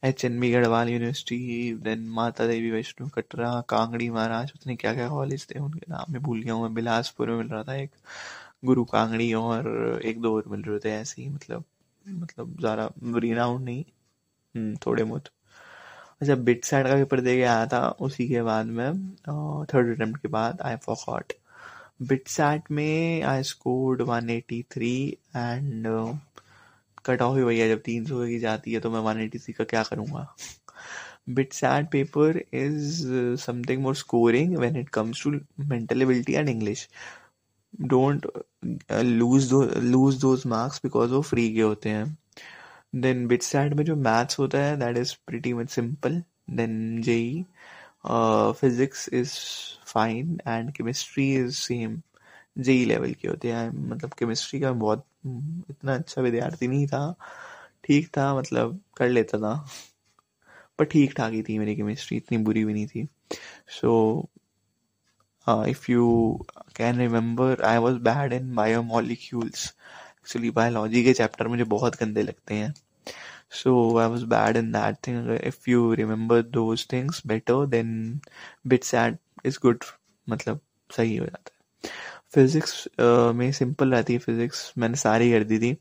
H 0.04 0.24
N 0.26 0.40
B 0.40 0.52
Garhwal 0.52 0.90
University 0.90 1.74
then 1.84 2.08
Mata 2.16 2.48
Devi 2.48 2.72
Vaishno 2.72 3.08
Katra 3.16 3.50
Kangri 3.70 4.10
महाराज 4.10 4.52
उतने 4.56 4.76
क्या 4.76 4.94
क्या 4.94 5.08
कॉलेज 5.10 5.48
थे 5.50 5.60
उनके 5.60 5.92
नाम 5.92 6.14
में 6.14 6.22
भूल 6.24 6.42
गया 6.42 6.54
हूँ। 6.54 6.64
मैं 6.64 6.74
बिलासपुर 6.74 7.30
में 7.30 7.38
मिल 7.38 7.48
रहा 7.48 7.64
था 7.64 7.76
एक 7.76 7.92
गुरु 8.66 8.84
कांगड़ी 8.86 9.32
और 9.34 10.02
एक 10.06 10.22
दो 10.22 10.36
और 10.36 10.44
मिल 10.52 10.62
रहे 10.64 10.80
थे 10.86 10.92
ऐसे 10.92 11.22
ही 11.22 11.30
मतलब 11.30 11.64
मतलब 12.06 12.56
ज़्यादा 12.60 12.90
रिनाउंड 13.20 13.66
नहीं 13.66 13.84
हम्म, 14.56 14.76
थोड़े 14.86 15.04
बहुत। 15.04 15.28
अच्छा 16.22 16.36
बिट 16.36 16.66
साइड 16.66 16.88
का 16.88 16.96
पेपर 16.96 17.22
दे 17.22 17.36
के 17.38 17.44
आया 17.44 17.66
था 17.68 17.88
उसी 18.02 18.28
के 18.28 18.42
बाद 18.44 18.66
में 18.68 19.10
थर्ड 19.74 19.96
अटेम्प्ट 19.96 20.22
के 20.22 20.28
बाद 20.30 20.62
आई 20.66 20.76
फॉरगॉट 20.86 21.34
बिटसैट 22.00 22.72
में 22.72 23.22
I 23.24 23.44
scored 23.44 24.02
183 24.02 24.92
and 25.36 25.88
cut 27.06 27.22
off 27.22 27.38
ही 27.38 27.44
भैया 27.44 27.68
जब 27.68 27.82
300 27.84 28.28
की 28.28 28.40
जाती 28.40 28.74
है 28.74 28.80
तो 28.80 28.92
मैं 28.92 29.00
183 29.02 29.54
का 29.54 29.64
क्या 29.64 29.84
करूँगा? 29.84 30.26
BITSAT 31.54 31.88
paper 31.92 32.38
is 32.54 33.02
something 33.42 33.82
more 33.84 33.96
scoring 33.96 34.58
when 34.58 34.76
it 34.76 34.90
comes 34.90 35.24
to 35.24 35.32
mental 35.66 36.02
ability 36.02 36.34
and 36.34 36.50
English 36.50 36.88
don't 37.82 38.28
lose 38.92 39.50
though 39.50 39.62
lose 39.82 40.20
those 40.22 40.46
marks 40.48 40.80
because 40.84 41.12
वो 41.12 41.22
फ्री 41.22 41.54
के 41.54 41.62
होते 41.62 41.90
हैं. 41.90 42.18
देन 42.96 43.28
बिट 43.28 43.42
सैड 43.44 43.74
में 43.74 43.84
जो 43.86 43.96
मैथ्स 43.96 44.40
होता 44.40 44.60
है 44.60 44.78
that 44.80 44.98
is 44.98 45.14
pretty 45.28 45.54
much 45.54 45.70
simple 45.70 46.22
then 46.50 47.02
JEE 47.02 47.46
uh, 48.06 49.10
is 49.14 49.34
fine 49.86 50.40
and 50.48 50.72
chemistry 50.72 51.34
is 51.36 51.56
same. 51.56 52.02
JEE 52.58 52.86
level 52.86 53.14
के 53.14 53.28
होते 53.28 53.52
हैं। 53.52 53.70
मतलब 53.90 54.14
केमिस्ट्री 54.14 54.60
का 54.60 54.72
बहुत 54.72 55.06
इतना 55.70 55.96
अच्छा 55.96 56.22
विद्यार्थी 56.22 56.68
नहीं 56.68 56.88
था। 56.88 57.16
ठीक 57.84 58.08
था 58.08 58.34
मतलब 58.36 58.80
कर 58.98 59.10
लेता 59.10 59.38
था। 59.38 59.70
पर 60.80 60.86
ठीक 60.86 61.14
ठाक 61.18 61.34
ही 61.34 61.42
थी 61.44 61.60
मेरी 61.60 61.76
केमिस्ट्री 61.76 62.18
इतनी 62.18 62.38
बुरी 62.38 62.66
भी 62.66 62.74
नहीं 62.74 62.88
थी। 62.88 63.08
So 63.70 64.30
if 65.50 65.92
you 65.92 66.08
can 66.76 66.98
remember 66.98 67.62
I 67.62 67.78
was 67.78 67.96
bad 67.96 68.34
in 68.34 68.56
biomolecules 68.56 69.74
actually 70.22 70.50
biology 70.50 71.04
के 71.04 71.14
चैप्टर 71.14 71.48
मुझे 71.48 71.64
बहुत 71.64 71.96
गंदे 71.96 72.22
लगते 72.22 72.56
हैं। 72.56 72.74
So 73.52 73.98
I 73.98 74.08
was 74.10 74.26
bad 74.36 74.58
in 74.58 74.72
that 74.72 74.96
thing 75.08 75.32
if 75.44 75.70
you 75.70 75.94
remember 75.94 76.42
those 76.58 76.88
things 76.94 77.22
better 77.28 77.66
than 77.76 78.20
BITSAT 78.84 79.18
is 79.46 79.60
good 79.62 79.84
मतलब 80.30 80.60
सही 80.90 81.16
हो 81.18 81.26
जाता 81.26 81.52
है 81.52 81.92
फिजिक्स 82.34 82.88
uh, 82.88 83.34
में 83.36 83.52
सिंपल 83.52 83.94
रहती 83.94 84.14
है 84.14 84.20
फिजिक्स 84.20 84.72
मैंने 84.78 84.98
सारी 84.98 85.32
कर 85.32 85.44
दी 85.52 85.60
थी 85.60 85.76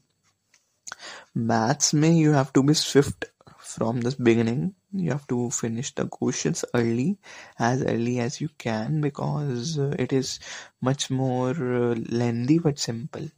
मैथ्स 1.37 1.95
में 1.95 2.11
you 2.11 2.33
have 2.33 2.47
to 2.55 2.63
be 2.63 2.75
swift 2.75 3.25
from 3.67 4.01
the 4.01 4.15
beginning 4.23 4.75
you 4.93 5.11
have 5.11 5.27
to 5.27 5.51
finish 5.51 5.95
the 5.95 6.07
questions 6.07 6.65
early 6.75 7.19
as 7.59 7.83
early 7.83 8.19
as 8.21 8.41
you 8.41 8.49
can 8.59 9.01
because 9.01 9.79
uh, 9.79 9.95
it 9.99 10.13
is 10.13 10.39
much 10.81 11.11
more 11.11 11.51
uh, 11.51 11.95
lengthy 12.21 12.59
but 12.59 12.79
simple 12.79 13.29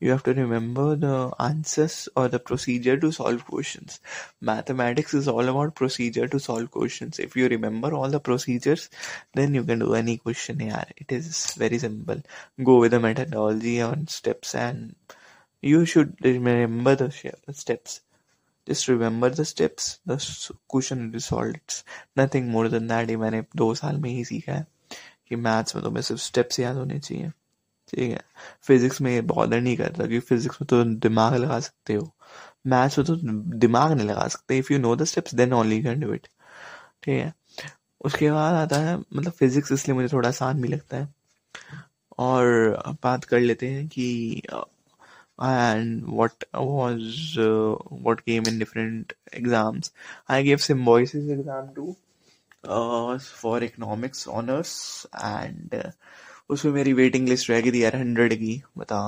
you 0.00 0.10
have 0.10 0.22
to 0.22 0.34
remember 0.34 0.96
the 0.96 1.32
answers 1.40 2.08
or 2.14 2.28
the 2.28 2.38
procedure 2.38 2.96
to 2.98 3.10
solve 3.10 3.44
questions 3.46 4.00
mathematics 4.40 5.14
is 5.14 5.28
all 5.28 5.48
about 5.48 5.74
procedure 5.74 6.26
to 6.28 6.38
solve 6.38 6.70
questions 6.70 7.18
if 7.18 7.36
you 7.36 7.48
remember 7.48 7.92
all 7.94 8.08
the 8.08 8.20
procedures 8.20 8.90
then 9.34 9.54
you 9.54 9.62
can 9.64 9.78
do 9.78 9.94
any 9.94 10.16
question 10.18 10.58
here 10.58 10.84
it 10.96 11.12
is 11.12 11.54
very 11.54 11.78
simple 11.78 12.22
go 12.62 12.78
with 12.78 12.90
the 12.90 13.00
methodology 13.00 13.80
on 13.80 14.06
steps 14.06 14.54
and 14.54 14.94
you 15.62 15.84
should 15.86 16.16
remember 16.22 16.94
the 16.94 17.10
steps 17.52 18.00
just 18.66 18.88
remember 18.88 19.30
the 19.30 19.44
steps 19.44 20.00
the 20.06 20.18
question 20.68 21.14
is 21.14 21.26
solved 21.26 21.56
it's 21.56 21.84
nothing 22.16 22.48
more 22.48 22.68
than 22.68 22.86
that 22.88 23.08
ही 23.08 23.16
मैंने 23.16 23.42
दो 23.56 23.74
साल 23.74 23.96
में 24.00 24.10
ही 24.10 24.24
सीखा 24.24 24.52
है 24.52 24.66
कि 25.28 25.36
maths 25.36 25.74
में 25.76 25.82
तो 25.84 25.90
मैं 25.90 26.02
सिर्फ 26.02 26.20
स्टेप्स 26.20 26.60
याद 26.60 26.76
होने 26.76 26.98
चाहिए 26.98 27.30
ठीक 27.89 28.11
है। 28.11 28.21
फिजिक्स 28.67 29.01
में 29.01 29.27
बॉदर 29.27 29.61
नहीं 29.61 29.77
करता 29.77 30.07
क्योंकि 30.07 30.19
फिजिक्स 30.19 30.61
में 30.61 30.67
तो 30.67 30.83
दिमाग 30.99 31.35
लगा 31.35 31.59
सकते 31.59 31.93
हो। 31.93 32.11
मैथ्स 32.67 32.97
में 32.97 33.07
तो 33.07 33.15
दिमाग 33.57 33.91
नहीं 33.91 34.07
लगा 34.07 34.27
सकते। 34.27 34.57
If 34.57 34.73
you 34.73 34.79
know 34.79 34.95
the 34.95 35.03
steps 35.03 35.35
then 35.35 35.53
only 35.53 35.81
can 35.83 35.99
do 35.99 36.13
it 36.13 36.27
ठीक 37.03 37.19
है। 37.19 37.33
उसके 38.05 38.31
बाद 38.31 38.53
आता 38.55 38.75
है 38.81 38.97
मतलब 38.97 39.31
फिजिक्स 39.31 39.71
इसलिए 39.71 39.95
मुझे 39.95 40.07
थोड़ा 40.13 40.29
आसान 40.29 40.61
भी 40.61 40.67
लगता 40.67 40.97
है। 40.97 41.13
और 42.19 42.45
बात 43.03 43.23
कर 43.23 43.39
लेते 43.39 43.69
हैं 43.69 43.87
कि 43.87 44.41
and 45.41 46.05
what 46.05 46.43
was 46.53 47.37
uh, 47.39 47.75
what 48.05 48.23
came 48.25 48.47
in 48.47 48.59
different 48.59 49.13
exams? 49.31 49.91
I 50.27 50.41
gave 50.41 50.61
symbiosis 50.61 51.29
exam 51.29 51.69
too 51.75 51.95
uh, 52.65 53.17
for 53.19 53.63
economics 53.63 54.27
honors 54.27 55.07
uh, 55.13 55.47
उसमें 56.49 56.71
मेरी 56.73 56.93
वेटिंग 56.93 57.27
लिस्ट 57.29 57.49
रह 57.49 57.61
गई 57.61 57.71
थी 57.71 57.83
यार 57.83 57.95
हंड्रेड 57.95 58.33
की, 58.35 58.61
बता। 58.77 59.01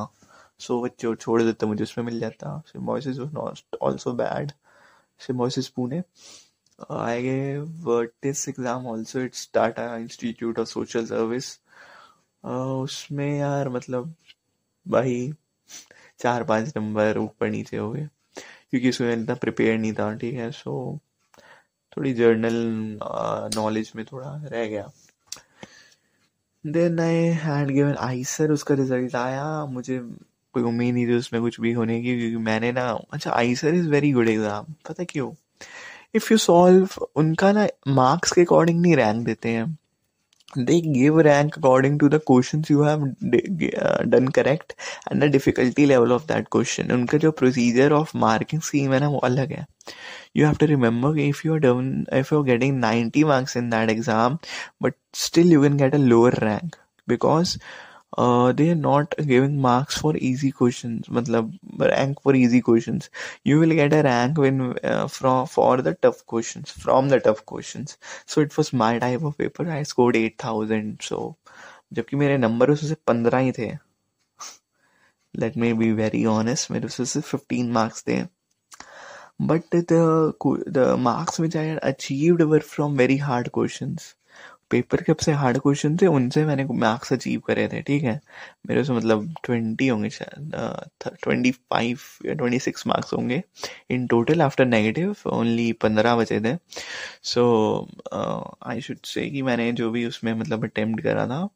सो 0.59 0.81
बच्चे, 0.81 1.13
छोड़ 1.15 1.41
देते 1.43 1.65
मुझे 1.65 1.83
उसमें 1.83 2.05
मिल 2.05 2.19
जाता। 2.19 2.57
Symbiosis 2.67 3.17
was 3.19 3.33
not 3.33 3.77
also 3.83 4.13
bad 4.13 4.51
Symbiosis 5.21 5.67
Pune 5.69 6.01
I 6.91 7.21
gave 7.23 8.09
TISS 8.21 8.47
exam 8.49 8.87
also 8.91 9.19
it's 9.19 9.49
Tata 9.53 9.95
Institute 9.97 10.59
of 10.59 10.67
Social 10.67 11.05
Service 11.05 11.57
उसमें 12.43 13.37
यार 13.39 13.69
मतलब 13.69 14.13
भाई 14.85 15.31
चार 16.19 16.43
पाँच 16.43 16.73
नंबर 16.77 17.17
ऊपर 17.17 17.49
नीचे 17.49 17.77
हो 17.77 17.91
गए। 17.91 18.07
क्योंकि 18.71 18.89
उसमें 18.89 19.13
इतना 19.13 19.35
प्रिपेयर 19.35 19.77
नहीं 19.77 19.93
था, 19.93 20.13
ठीक 20.15 20.35
है? 20.35 20.49
सो 20.51 20.99
थोड़ी 21.97 22.13
जर्नल 22.13 22.53
नॉलेज 23.55 23.91
में 23.95 24.03
थोड़ा 24.05 24.35
रह 24.43 24.67
गया। 24.67 24.89
Then 26.65 26.99
I 26.99 27.15
had 27.43 27.69
given 27.71 27.95
IISER 28.23 28.51
उसका 28.51 28.75
रिज़ल्ट 28.75 29.15
आया। 29.15 29.65
मुझे 29.65 29.99
कोई 30.55 30.63
उम्मीद 30.63 30.93
नहीं 30.95 31.07
थी 31.07 31.13
उसमें 31.13 31.41
कुछ 31.41 31.59
भी 31.61 31.71
होने 31.73 32.01
की, 32.01 32.17
क्योंकि 32.19 32.37
मैंने 32.45 32.71
ना 32.71 32.87
अच्छा 33.13 33.31
IISER 33.55 33.73
is 33.75 33.87
very 33.89 34.11
good 34.11 34.29
exam 34.29 34.65
पता 34.89 35.03
क्यों? 35.03 35.31
इफ़ 36.15 36.27
यू 36.31 36.37
सॉल्व 36.37 36.89
उनका 37.15 37.51
ना 37.51 37.67
मार्क्स 37.87 38.31
के 38.31 38.41
अकॉर्डिंग 38.41 38.81
नहीं 38.81 38.95
रैंक 38.95 39.25
देते 39.25 39.49
हैं। 39.49 39.77
They 40.55 40.81
give 40.81 41.15
rank 41.15 41.57
according 41.57 41.97
to 41.99 42.09
the 42.09 42.19
questions 42.19 42.69
you 42.69 42.81
have 42.81 43.03
uh, 43.03 44.03
done 44.03 44.31
correct 44.31 44.75
and 45.09 45.21
the 45.21 45.29
difficulty 45.29 45.85
level 45.85 46.11
of 46.11 46.27
that 46.27 46.49
question 46.49 46.91
उनका 46.91 47.17
जो 47.17 47.31
procedure 47.41 47.91
of 47.99 48.13
marking 48.25 48.63
scheme 48.69 48.93
है 48.93 48.99
ना 48.99 49.07
वो 49.09 49.17
अलग 49.29 49.51
है 49.51 49.65
you 50.33 50.45
have 50.45 50.57
to 50.57 50.67
remember 50.67 51.17
if 51.17 51.43
you 51.45 51.53
are 51.53 51.59
done 51.59 52.05
if 52.11 52.31
you 52.31 52.39
are 52.39 52.43
getting 52.43 52.79
90 52.79 53.23
marks 53.23 53.55
in 53.55 53.69
that 53.69 53.89
exam 53.89 54.39
but 54.79 54.93
still 55.13 55.45
you 55.45 55.61
can 55.61 55.77
get 55.77 55.95
a 55.95 55.97
lower 55.97 56.33
rank 56.41 56.77
because 57.07 57.57
uh, 57.57 57.90
they 58.17 58.69
are 58.69 58.75
not 58.75 59.15
giving 59.17 59.59
marks 59.61 59.97
for 59.97 60.15
easy 60.17 60.51
questions 60.51 61.07
matlab 61.07 61.53
rank 61.79 62.21
for 62.21 62.35
easy 62.35 62.61
questions 62.61 63.09
you 63.43 63.59
will 63.59 63.69
get 63.69 63.93
a 63.93 64.03
rank 64.03 64.37
when 64.37 64.77
uh, 64.83 65.07
from 65.07 65.47
for 65.47 65.81
the 65.81 65.93
tough 65.93 66.25
questions 66.25 66.71
from 66.71 67.09
the 67.09 67.19
tough 67.19 67.45
questions 67.45 67.97
so 68.25 68.41
it 68.41 68.57
was 68.57 68.73
my 68.73 68.99
type 68.99 69.23
of 69.23 69.37
paper 69.37 69.69
i 69.69 69.83
scored 69.83 70.15
8000 70.15 70.97
so 71.01 71.37
जबकि 71.93 72.15
मेरे 72.15 72.37
number 72.37 72.69
उसमें 72.71 72.89
से 72.89 72.95
पंद्रह 73.07 73.37
ही 73.37 73.51
थे 73.51 73.71
let 75.39 75.57
me 75.57 75.73
be 75.73 75.91
very 75.91 76.25
honest 76.25 76.71
मेरे 76.71 76.85
उसमें 76.85 77.05
से 77.05 77.21
फिफ्टीन 77.21 77.71
मार्क्स 77.71 78.03
थे 78.07 78.21
but 79.41 79.75
the 79.75 80.33
the 80.69 80.95
marks 80.99 81.39
which 81.39 81.57
I 81.57 81.75
achieved 81.75 82.41
were 82.41 82.59
from 82.59 82.97
very 82.97 83.17
hard 83.17 83.49
questions 83.53 84.15
paper 84.71 85.01
के 85.01 85.11
सबसे 85.11 85.31
हार्ड 85.33 85.57
क्वेश्चन 85.61 85.97
थे, 86.01 86.07
उनसे 86.07 86.45
मैंने 86.45 86.63
मार्क्स 86.71 87.13
अचीव 87.13 87.39
करे 87.47 87.67
थे, 87.73 87.81
ठीक 87.81 88.03
है? 88.03 88.19
मेरे 88.67 88.83
से 88.83 88.93
मतलब 88.93 89.33
ट्वेंटी 89.45 89.87
होंगे 89.87 90.09
ट्वेंटी 91.03 91.51
फाइव 91.51 91.99
या 92.25 92.33
ट्वेंटी 92.33 92.59
सिक्स 92.59 92.87
मार्क्स 92.87 93.13
होंगे. 93.13 93.41
In 93.91 94.07
total 94.07 94.41
after 94.41 94.65
negative 94.65 95.15
only 95.33 95.71
पंद्रह 95.83 96.15
बचे 96.15 96.39
थे. 96.41 96.55
सो 97.23 97.87
आई 98.67 98.81
शुड 98.81 98.97
से 99.05 99.29
कि 99.29 99.41
मैंने 99.41 99.71
जो 99.73 99.89
भी 99.91 100.05
उसमें 100.05 100.33
मतलब 100.33 100.63
अटेम्प्ट 100.65 101.03
करा 101.03 101.25
था, 101.27 101.47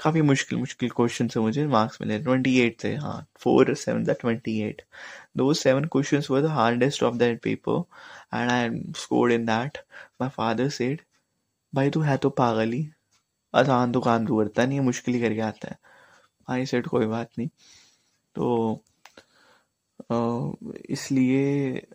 काफ़ी 0.00 0.22
मुश्किल 0.22 0.58
मुश्किल 0.58 0.90
क्वेश्चन 0.90 1.28
से 1.28 1.40
मुझे 1.40 1.66
मार्क्स 1.66 1.98
मिले 2.00 2.18
ट्वेंटी 2.22 2.58
एट 2.60 2.76
थे 2.84 2.94
हाँ. 2.96 3.26
फोर 3.40 3.74
सेवन 3.74 4.06
था 4.06 4.12
ट्वेंटी 4.20 4.60
एट 4.62 4.82
दो 5.36 5.52
seven 5.54 5.84
question 5.92 6.22
were 6.30 6.40
the 6.42 6.46
hardest 6.52 7.02
of 7.02 7.14
that 7.16 7.40
paper 7.42 7.82
and 8.34 8.50
I 8.50 8.64
am 8.64 8.80
scored 8.98 9.32
in 9.32 9.44
that 9.46 9.78
my 10.20 10.30
father 10.36 10.68
said 10.78 11.00
भाई 11.74 11.90
तू 11.90 12.00
है 12.00 12.16
तो 12.16 12.30
पागल 12.30 12.72
ही। 12.72 12.88
आसान 13.54 13.92
तो 13.92 14.00
काम 14.00 14.26
तू 14.26 14.38
करता 14.38 14.64
नहीं 14.66 14.78
है 14.78 14.84
मुश्किल 14.84 15.14
ही 15.14 15.20
करके 15.20 15.40
आता 15.40 15.68
है। 15.70 15.78
आई 16.50 16.66
सेट 16.66 16.86
कोई 16.86 17.06
बात 17.06 17.30
नहीं। 17.38 17.48
तो 18.36 18.84
इसलिए 20.90 21.86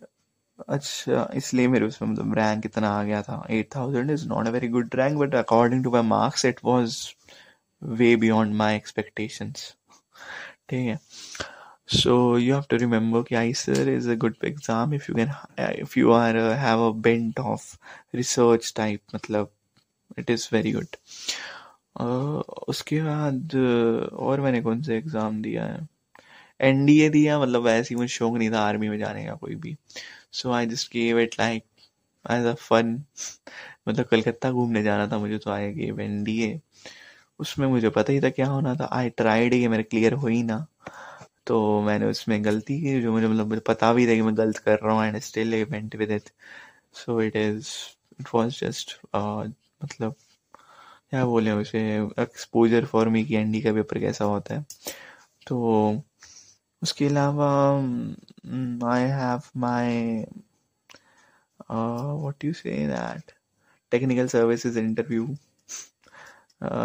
अच्छा 0.68 1.28
इसलिए 1.36 1.68
मेरे 1.68 1.86
उसमें 1.86 2.08
मतलब 2.08 2.34
रैंक 2.38 2.66
इतना 2.66 2.88
आ 2.98 3.02
गया 3.04 3.22
था। 3.22 3.44
Eight 3.50 3.74
thousand 3.76 4.10
is 4.10 4.26
not 4.28 4.46
a 4.46 4.50
very 4.50 4.68
good 4.68 4.94
rank 4.94 5.18
but 5.18 5.34
according 5.34 5.84
to 5.84 5.90
my 5.90 6.02
marks 6.02 6.44
it 6.44 6.60
was 6.64 6.98
way 7.82 8.14
beyond 8.16 8.54
my 8.56 8.76
expectations 8.76 9.74
ठीक 10.68 10.86
है। 10.88 10.98
So 11.92 12.12
you 12.40 12.50
have 12.54 12.66
to 12.72 12.78
remember 12.80 13.20
कि 13.28 13.34
ICER 13.36 13.84
is 13.92 14.04
a 14.12 14.14
good 14.24 14.36
exam 14.48 14.92
if 14.98 15.06
you 15.08 15.14
can 15.14 15.30
if 15.84 15.96
you 15.96 16.12
are 16.16 16.36
uh, 16.42 16.56
have 16.56 16.82
a 16.82 16.90
bent 17.06 17.40
of 17.52 17.64
research 18.18 18.68
type 18.76 19.14
मतलब 19.14 19.50
it 20.20 20.30
is 20.30 20.48
very 20.52 20.72
good 20.72 20.96
उसके 22.68 23.00
बाद 23.02 23.54
और 24.12 24.40
मैंने 24.40 24.60
कौन 24.62 24.82
से 24.82 24.96
एग्ज़ाम 24.96 25.40
दिया 25.42 25.64
है? 25.64 25.86
एन 26.60 26.84
डी 26.86 27.00
ए 27.02 27.08
दिया 27.10 27.38
मतलब 27.40 27.62
वैसे 27.62 27.94
ही 27.94 27.98
मुझे 27.98 28.08
शौक 28.08 28.36
नहीं 28.36 28.50
था 28.50 28.60
आर्मी 28.60 28.88
में 28.88 28.98
जाने 28.98 29.24
का 29.26 29.34
कोई 29.34 29.54
भी। 29.56 29.76
So 30.32 30.52
I 30.52 30.66
just 30.66 30.92
gave 30.92 31.18
it 31.20 31.34
like 31.40 31.64
as 32.24 32.46
a 32.46 32.54
fun 32.60 32.92
मतलब 33.88 34.04
कलकत्ता 34.06 34.50
घूमने 34.52 34.82
जाना 34.82 35.06
था 35.12 35.18
मुझे 35.18 35.38
तो 35.38 35.50
I 35.50 35.72
gave 35.74 36.00
N 36.00 36.22
D 36.24 36.40
A 36.44 36.60
उसमें 37.40 37.66
मुझे 37.68 37.90
पता 37.90 38.12
ही 38.12 38.20
था 38.20 38.30
क्या 38.30 38.46
होना 38.48 38.74
था। 38.76 38.88
आई 38.92 39.10
ट्राइड 39.10 39.54
ये, 39.54 39.68
मेरे 39.68 39.82
क्लियर 39.82 40.12
हो 40.14 40.26
ही 40.28 40.42
ना। 40.42 40.66
तो 41.46 41.80
मैंने 41.82 42.06
उसमें 42.06 42.44
गलती 42.44 42.80
की, 42.80 43.00
जो 43.02 43.12
मुझे 43.12 43.26
मतलब 43.28 43.48
मुझे 43.48 43.60
पता 43.68 43.92
भी 43.94 44.06
था 44.08 44.14
कि 44.14 44.22
मैं 44.22 44.36
गलत 44.38 44.58
कर 44.58 44.78
रहा 44.84 44.94
हूँ 44.94 45.04
and 45.06 45.18
still 45.20 45.54
went 45.70 45.96
with 45.96 46.10
it 46.10 46.30
so 46.96 47.20
it 47.22 47.36
is 47.36 47.68
it 48.20 48.28
was 48.34 48.60
just 48.64 48.98
मतलब 49.84 50.14
क्या 51.10 51.24
बोले 51.26 51.52
उसे 51.52 51.80
एक्सपोजर 52.18 52.84
फॉर 52.86 53.08
मी 53.08 53.24
की 53.24 53.34
एंडी 53.34 53.60
का 53.62 53.72
पेपर 53.72 53.98
कैसा 53.98 54.24
होता 54.24 54.54
है। 54.54 54.64
तो 55.46 56.02
उसके 56.82 57.06
अलावा 57.06 57.50
I 58.92 59.08
have 59.10 59.40
my 59.56 60.24
what 61.70 62.44
you 62.44 62.52
say 62.52 62.86
that 62.86 63.32
technical 63.92 64.28
services 64.28 64.78
interview 64.78 65.26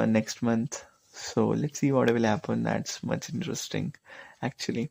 next 0.07 0.43
month 0.43 0.83
so 1.15 1.53
let 1.53 1.75
see 1.75 1.91
what 1.91 2.09
will 2.09 2.25
happen 2.25 2.63
that's 2.63 2.99
much 3.05 3.27
interesting 3.33 3.91
actually 4.43 4.87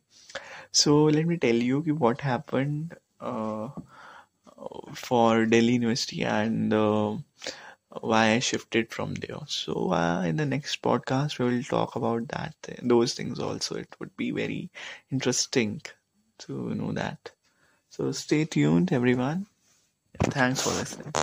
so 0.73 1.09
let 1.09 1.25
me 1.25 1.35
tell 1.37 1.61
you 1.63 1.81
कि 1.81 1.91
what 1.91 2.21
happen 2.21 2.89
for 4.95 5.43
Delhi 5.45 5.73
University 5.73 6.21
and 6.21 6.73
why 8.01 8.31
I 8.31 8.39
shifted 8.39 8.91
from 8.91 9.15
there. 9.15 9.39
So 9.47 9.91
uh, 9.93 10.23
in 10.23 10.37
the 10.37 10.45
next 10.45 10.81
podcast, 10.81 11.39
we 11.39 11.45
will 11.45 11.63
talk 11.63 11.95
about 11.95 12.27
that, 12.29 12.55
those 12.83 13.13
things 13.13 13.39
also. 13.39 13.75
It 13.75 13.95
would 13.99 14.15
be 14.17 14.31
very 14.31 14.69
interesting 15.11 15.81
to 16.39 16.73
know 16.75 16.91
that. 16.93 17.31
So 17.89 18.11
stay 18.11 18.45
tuned, 18.45 18.91
everyone. 18.91 19.47
Thanks 20.23 20.61
for 20.61 20.71
listening. 20.71 21.13